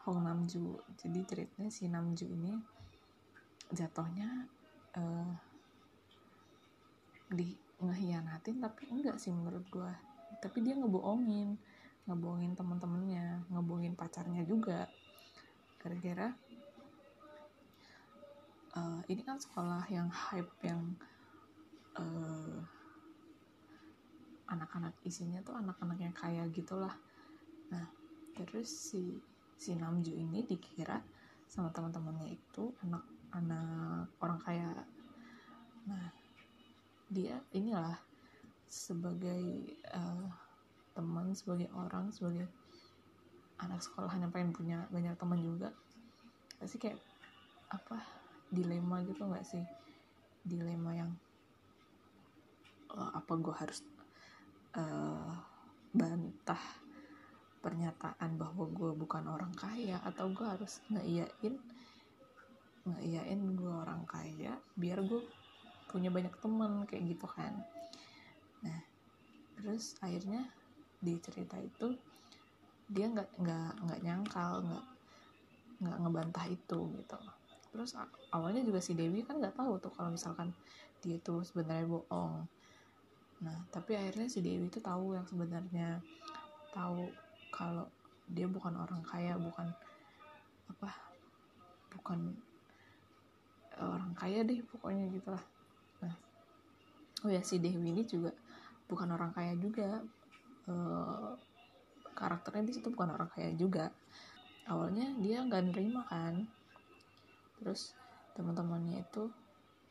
Hong 0.08 0.24
Namju. 0.24 0.80
Jadi 1.00 1.20
ceritanya 1.24 1.70
si 1.72 1.88
Namju 1.88 2.26
ini 2.28 2.52
jatuhnya 3.72 4.44
uh, 5.00 5.32
di 7.32 7.56
ngehianatin 7.80 8.62
tapi 8.62 8.86
enggak 8.92 9.18
sih 9.18 9.34
menurut 9.34 9.64
gue 9.72 10.13
tapi 10.40 10.60
dia 10.60 10.76
ngebohongin 10.76 11.56
ngebohongin 12.04 12.52
teman-temannya 12.52 13.48
ngebohongin 13.48 13.96
pacarnya 13.96 14.44
juga. 14.44 14.84
Gara-gara 15.80 16.32
uh, 18.76 19.00
ini 19.08 19.22
kan 19.24 19.40
sekolah 19.40 19.88
yang 19.88 20.08
hype 20.10 20.52
yang 20.60 20.82
uh, 21.96 22.60
anak-anak 24.44 24.92
isinya 25.08 25.40
tuh 25.40 25.56
anak-anak 25.56 25.98
yang 25.98 26.14
kaya 26.14 26.44
gitulah. 26.52 26.92
Nah 27.72 27.88
terus 28.36 28.68
si 28.68 29.16
si 29.56 29.72
Namju 29.72 30.12
ini 30.12 30.44
dikira 30.44 31.00
sama 31.48 31.72
teman-temannya 31.72 32.34
itu 32.34 32.74
anak-anak 32.84 34.12
orang 34.20 34.40
kaya. 34.44 34.70
Nah 35.88 36.12
dia 37.08 37.40
inilah 37.56 37.96
sebagai 38.74 39.70
uh, 39.94 40.26
teman 40.98 41.30
sebagai 41.30 41.70
orang 41.78 42.10
sebagai 42.10 42.50
anak 43.62 43.78
sekolahan 43.78 44.26
yang 44.26 44.34
pengen 44.34 44.50
punya 44.50 44.78
banyak 44.90 45.14
teman 45.14 45.38
juga 45.38 45.70
pasti 46.58 46.82
kayak 46.82 46.98
apa 47.70 48.02
dilema 48.50 49.02
gitu 49.06 49.22
nggak 49.30 49.46
sih? 49.46 49.62
Dilema 50.42 50.90
yang 50.94 51.10
uh, 52.90 53.10
apa 53.14 53.32
gue 53.38 53.54
harus 53.54 53.80
uh, 54.74 55.34
bantah 55.94 56.62
pernyataan 57.62 58.36
bahwa 58.36 58.68
gue 58.68 58.90
bukan 58.92 59.24
orang 59.30 59.54
kaya 59.56 60.02
atau 60.04 60.28
gue 60.34 60.44
harus 60.44 60.84
ngeiyain 60.92 61.54
ngeiyain 62.84 63.40
gue 63.56 63.72
orang 63.72 64.04
kaya 64.04 64.60
biar 64.76 65.00
gue 65.00 65.24
punya 65.88 66.12
banyak 66.12 66.34
temen 66.42 66.84
kayak 66.84 67.16
gitu 67.16 67.24
kan 67.24 67.56
terus 69.64 69.96
akhirnya 70.04 70.44
di 71.00 71.16
cerita 71.24 71.56
itu 71.56 71.96
dia 72.92 73.08
nggak 73.08 73.40
nggak 73.40 73.72
nggak 73.80 74.00
nyangkal 74.04 74.60
nggak 74.60 74.86
nggak 75.80 75.98
ngebantah 76.04 76.46
itu 76.52 76.78
gitu. 77.00 77.18
Terus 77.72 77.96
awalnya 78.28 78.60
juga 78.60 78.78
si 78.84 78.92
Dewi 78.92 79.24
kan 79.24 79.40
nggak 79.40 79.56
tahu 79.56 79.80
tuh 79.80 79.88
kalau 79.96 80.12
misalkan 80.12 80.52
dia 81.00 81.16
tuh 81.24 81.40
sebenarnya 81.40 81.88
bohong. 81.88 82.44
Nah 83.40 83.56
tapi 83.72 83.96
akhirnya 83.96 84.28
si 84.28 84.44
Dewi 84.44 84.68
itu 84.68 84.84
tahu 84.84 85.16
yang 85.16 85.24
sebenarnya. 85.24 86.04
Tahu 86.76 87.08
kalau 87.48 87.88
dia 88.28 88.44
bukan 88.44 88.76
orang 88.76 89.00
kaya 89.00 89.32
bukan 89.40 89.68
apa 90.68 90.92
bukan 91.92 92.36
orang 93.80 94.12
kaya 94.12 94.44
deh 94.44 94.60
pokoknya 94.68 95.08
gitu 95.08 95.32
lah. 95.32 95.44
Nah 96.04 96.14
oh 97.24 97.30
ya 97.32 97.40
si 97.40 97.56
Dewi 97.56 97.90
ini 97.90 98.04
juga 98.04 98.28
bukan 98.88 99.08
orang 99.16 99.32
kaya 99.32 99.54
juga. 99.56 100.00
Uh, 100.64 101.36
karakternya 102.14 102.64
di 102.70 102.72
situ 102.78 102.88
bukan 102.94 103.16
orang 103.16 103.28
kaya 103.32 103.50
juga. 103.56 103.90
Awalnya 104.70 105.18
dia 105.20 105.44
nggak 105.44 105.62
nerima 105.72 106.06
kan. 106.08 106.46
Terus 107.60 107.92
teman-temannya 108.34 109.04
itu 109.04 109.28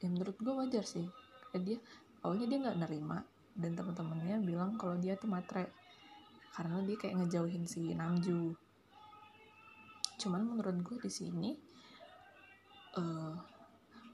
ya 0.01 0.07
menurut 0.09 0.35
gue 0.39 0.53
wajar 0.53 0.85
sih. 0.85 1.05
Kayak 1.51 1.63
dia 1.65 1.77
awalnya 2.25 2.47
dia 2.49 2.59
nggak 2.63 2.79
nerima 2.79 3.17
dan 3.53 3.71
teman-temannya 3.77 4.35
bilang 4.41 4.71
kalau 4.79 4.97
dia 4.97 5.13
tuh 5.19 5.29
matre. 5.29 5.69
Karena 6.53 6.81
dia 6.85 6.97
kayak 6.97 7.17
ngejauhin 7.21 7.65
si 7.65 7.93
Namju. 7.93 8.53
Cuman 10.21 10.41
menurut 10.45 10.77
gue 10.85 10.97
di 11.01 11.11
sini 11.11 11.49
uh, 12.97 13.33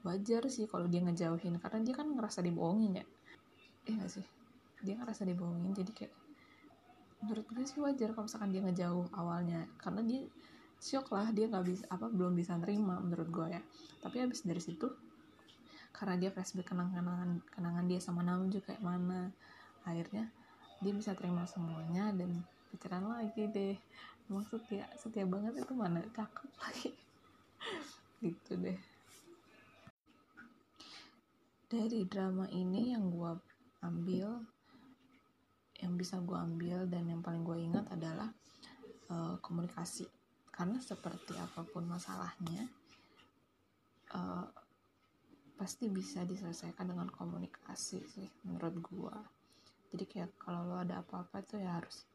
wajar 0.04 0.48
sih 0.48 0.64
kalau 0.64 0.88
dia 0.88 1.04
ngejauhin. 1.04 1.60
Karena 1.60 1.78
dia 1.84 1.94
kan 1.96 2.08
ngerasa 2.08 2.40
dibohongin 2.40 3.00
ya. 3.00 3.06
Iya 3.88 3.96
gak 4.04 4.12
sih 4.12 4.39
dia 4.80 4.96
ngerasa 4.96 5.28
dibohongin 5.28 5.76
jadi 5.76 5.92
kayak 5.92 6.14
menurut 7.20 7.44
gue 7.52 7.64
sih 7.68 7.80
wajar 7.84 8.16
kalau 8.16 8.24
misalkan 8.26 8.50
dia 8.50 8.62
ngejauh 8.64 9.06
awalnya. 9.12 9.68
Karena 9.76 10.00
dia 10.04 10.24
shock 10.80 11.12
lah 11.12 11.28
dia 11.30 11.46
nggak 11.52 11.64
bisa 11.68 11.84
apa 11.92 12.08
belum 12.08 12.32
bisa 12.32 12.56
nerima 12.56 12.96
menurut 12.98 13.28
gue 13.28 13.46
ya. 13.52 13.62
Tapi 14.00 14.16
habis 14.24 14.42
dari 14.44 14.60
situ 14.60 14.88
karena 15.90 16.16
dia 16.16 16.30
flashback 16.32 16.70
kenangan 16.70 17.42
kenangan 17.50 17.84
dia 17.84 17.98
sama 18.00 18.22
Namju 18.22 18.62
kayak 18.62 18.80
mana 18.80 19.34
akhirnya 19.82 20.30
dia 20.80 20.92
bisa 20.94 21.12
terima 21.12 21.44
semuanya 21.44 22.14
dan 22.16 22.40
pacaran 22.72 23.04
lagi 23.04 23.44
deh. 23.52 23.76
Maksud 24.32 24.64
ya 24.72 24.88
setia 24.96 25.28
banget 25.28 25.60
itu 25.60 25.74
mana 25.76 26.00
cakep 26.16 26.50
lagi. 26.56 26.90
Gitu 28.24 28.52
deh. 28.56 28.78
Dari 31.70 32.02
drama 32.08 32.48
ini 32.50 32.96
yang 32.96 33.12
gue 33.12 33.32
ambil 33.84 34.42
yang 35.80 35.96
bisa 35.96 36.20
gue 36.20 36.36
ambil 36.36 36.84
dan 36.86 37.08
yang 37.08 37.20
paling 37.24 37.42
gue 37.42 37.58
ingat 37.58 37.88
adalah 37.92 38.28
uh, 39.08 39.36
komunikasi. 39.40 40.04
Karena 40.52 40.76
seperti 40.80 41.36
apa 41.40 41.64
pun 41.64 41.88
masalahnya 41.88 42.68
uh, 44.12 44.46
pasti 45.56 45.88
bisa 45.92 46.24
diselesaikan 46.24 46.88
dengan 46.88 47.08
komunikasi 47.12 48.00
sih 48.00 48.28
menurut 48.48 48.80
gue 48.80 49.16
jadi 49.90 50.04
kayak 50.06 50.30
kalau 50.40 50.64
lo 50.64 50.76
ada 50.80 51.02
apa-apa 51.02 51.42
tuh 51.42 51.58
ya 51.58 51.82
harus 51.82 52.06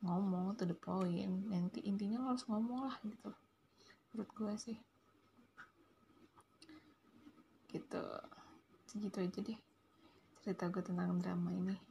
ngomong 0.00 0.54
to 0.54 0.62
the 0.62 0.78
point. 0.78 1.50
Nanti 1.50 1.82
intinya 1.82 2.22
lo 2.22 2.38
harus 2.38 2.46
ngomong 2.46 2.86
lah 2.86 2.96
gitu. 3.02 3.34
Menurut 4.14 4.30
gue 4.30 4.52
sih. 4.54 4.78
Gitu. 7.66 8.04
Segitu 8.86 9.18
aja 9.26 9.40
deh 9.42 9.60
cerita 10.40 10.72
gue 10.72 10.80
tentang 10.80 11.20
drama 11.20 11.52
ini 11.52 11.89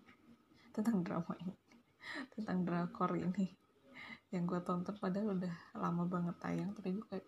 tentang 0.80 1.04
drama 1.04 1.36
ini. 1.44 1.56
Tentang 2.40 2.64
drakor 2.64 3.12
ini. 3.20 3.52
Yang 4.32 4.44
gue 4.56 4.60
tonton 4.64 4.96
padahal 4.96 5.36
udah 5.36 5.56
lama 5.76 6.04
banget 6.08 6.36
tayang 6.40 6.72
tapi 6.72 6.96
gue 6.96 7.06
kayak 7.12 7.28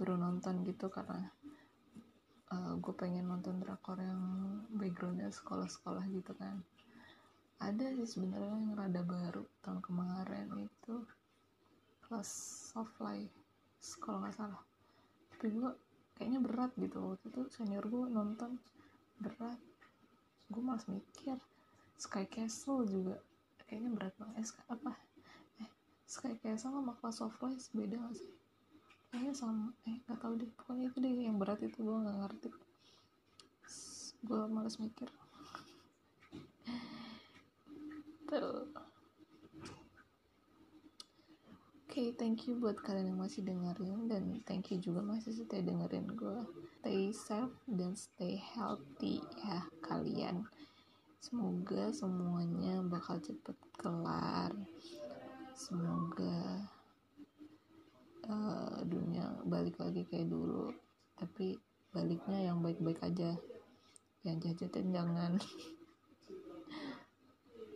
baru 0.00 0.16
nonton 0.16 0.64
gitu 0.64 0.88
karena 0.88 1.28
uh, 2.48 2.72
gue 2.80 2.94
pengen 2.96 3.28
nonton 3.28 3.60
drakor 3.60 4.00
yang 4.00 4.20
backgroundnya 4.72 5.28
sekolah-sekolah 5.28 6.08
gitu 6.08 6.32
kan. 6.40 6.64
Ada 7.60 7.92
sih 8.00 8.08
sebenarnya 8.16 8.56
yang 8.56 8.72
rada 8.72 9.04
baru 9.04 9.44
tahun 9.60 9.84
kemarin 9.84 10.48
itu 10.56 11.04
kelas 12.08 12.30
soft 12.72 12.96
life 13.04 13.36
kalau 14.00 14.24
nggak 14.24 14.32
salah. 14.32 14.62
Tapi 15.36 15.52
gue 15.52 15.70
kayaknya 16.16 16.40
berat 16.40 16.72
gitu. 16.80 17.12
Waktu 17.12 17.28
itu 17.28 17.42
senior 17.52 17.84
gue 17.84 18.08
nonton 18.08 18.56
berat. 19.20 19.60
Gue 20.48 20.62
malas 20.64 20.88
mikir 20.88 21.36
Sky 22.00 22.24
Castle 22.24 22.88
juga 22.88 23.20
kayaknya 23.68 23.92
berat 23.92 24.14
banget 24.16 24.40
eh, 24.40 24.72
apa? 24.72 24.92
Eh 25.60 25.68
Sky 26.08 26.32
Castle 26.40 26.72
sama 26.72 26.96
Class 26.96 27.20
of 27.20 27.36
Life 27.44 27.68
beda 27.76 28.00
gak 28.00 28.16
sih? 28.16 28.32
Kayaknya 29.12 29.34
sama 29.36 29.76
eh 29.84 30.00
nggak 30.08 30.16
tahu 30.16 30.32
deh 30.40 30.48
pokoknya 30.56 30.88
itu 30.88 30.96
deh 30.96 31.12
yang 31.12 31.36
berat 31.36 31.60
itu 31.60 31.84
gue 31.84 31.96
nggak 32.00 32.18
ngerti. 32.24 32.48
Gue 34.24 34.42
males 34.48 34.80
mikir. 34.80 35.12
Oke, 38.30 38.46
okay, 41.90 42.08
thank 42.14 42.46
you 42.46 42.54
buat 42.54 42.78
kalian 42.80 43.12
yang 43.12 43.20
masih 43.20 43.42
dengerin 43.42 44.06
dan 44.06 44.38
thank 44.46 44.70
you 44.70 44.78
juga 44.78 45.02
masih 45.02 45.34
setia 45.34 45.58
dengerin 45.58 46.06
gue. 46.14 46.38
Stay 46.80 47.10
safe 47.10 47.58
dan 47.66 47.92
stay 47.98 48.38
healthy 48.38 49.18
ya 49.42 49.66
kalian. 49.82 50.46
Semoga 51.20 51.92
semuanya 51.92 52.80
bakal 52.80 53.20
cepet 53.20 53.52
kelar. 53.76 54.56
Semoga 55.52 56.64
uh, 58.24 58.80
dunia 58.88 59.28
balik 59.44 59.76
lagi 59.76 60.08
kayak 60.08 60.32
dulu. 60.32 60.72
Tapi 61.20 61.60
baliknya 61.92 62.48
yang 62.48 62.64
baik-baik 62.64 63.04
aja. 63.04 63.36
Yang 64.24 64.36
jajatin 64.48 64.96
jangan. 64.96 65.36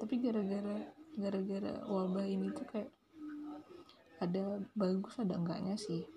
Tapi 0.01 0.15
gara-gara 0.25 0.89
gara-gara 1.13 1.75
wabah 1.85 2.25
ini 2.25 2.49
tuh 2.49 2.65
kayak 2.65 2.89
ada 4.25 4.65
bagus 4.73 5.21
ada 5.21 5.37
enggaknya 5.37 5.77
sih. 5.77 6.09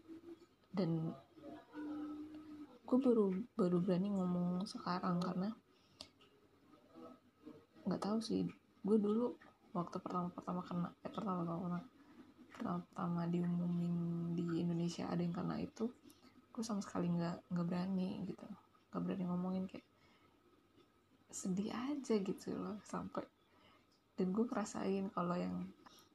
Dan 0.71 1.11
gue 2.87 2.99
baru 3.03 3.35
baru 3.59 3.83
berani 3.83 4.15
ngomong 4.15 4.63
sekarang 4.63 5.19
karena 5.19 5.51
nggak 7.87 8.03
tahu 8.03 8.19
sih. 8.19 8.43
Gue 8.83 8.99
dulu 8.99 9.31
waktu 9.71 9.97
pertama 10.03 10.27
pertama 10.27 10.61
kena 10.67 10.89
eh 11.01 11.11
pertama 11.11 11.41
pertama 11.47 11.79
pertama 12.57 13.21
diumumin 13.29 13.95
di 14.35 14.43
Indonesia 14.59 15.07
ada 15.07 15.21
yang 15.21 15.31
kena 15.31 15.61
itu 15.61 15.87
gue 16.51 16.63
sama 16.65 16.81
sekali 16.83 17.07
nggak 17.07 17.53
nggak 17.53 17.65
berani 17.65 18.27
gitu. 18.27 18.43
Nggak 18.91 19.01
berani 19.07 19.23
ngomongin 19.31 19.63
kayak 19.71 19.87
sedih 21.31 21.71
aja 21.71 22.15
gitu 22.19 22.51
loh 22.53 22.77
sampai. 22.83 23.23
Dan 24.19 24.35
gue 24.35 24.43
kerasain 24.43 25.07
kalau 25.13 25.37
yang 25.37 25.63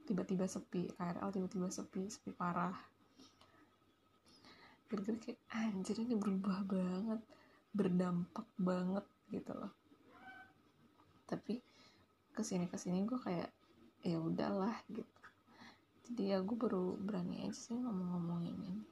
tiba-tiba 0.05 0.45
sepi 0.45 0.93
KRL 0.93 1.31
tiba-tiba 1.33 1.73
sepi 1.73 2.11
sepi 2.11 2.31
parah. 2.37 2.75
Gara-gara 4.93 5.17
kayak 5.17 5.41
anjir 5.49 5.97
ini 6.05 6.19
berubah 6.21 6.69
banget 6.69 7.21
berdampak 7.73 8.45
banget 8.61 9.07
gitu 9.33 9.57
loh 9.57 9.73
tapi 11.33 11.65
ke 12.37 12.45
sini 12.45 12.69
ke 12.69 12.77
sini 12.77 13.09
gue 13.09 13.17
kayak 13.17 13.49
ya 14.05 14.21
udahlah 14.21 14.77
gitu. 14.93 15.09
Jadi 16.13 16.37
ya 16.37 16.39
gue 16.45 16.57
baru 16.61 17.01
berani 17.01 17.49
aja 17.49 17.57
sih 17.57 17.77
ngomong-ngomongin 17.81 18.57
ini. 18.61 18.85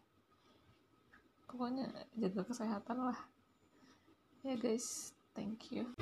Pokoknya 1.44 1.92
jaga 2.16 2.48
kesehatan 2.48 3.12
lah. 3.12 3.20
Ya 4.40 4.56
guys 4.56 5.12
thank 5.36 5.68
you 5.68 5.92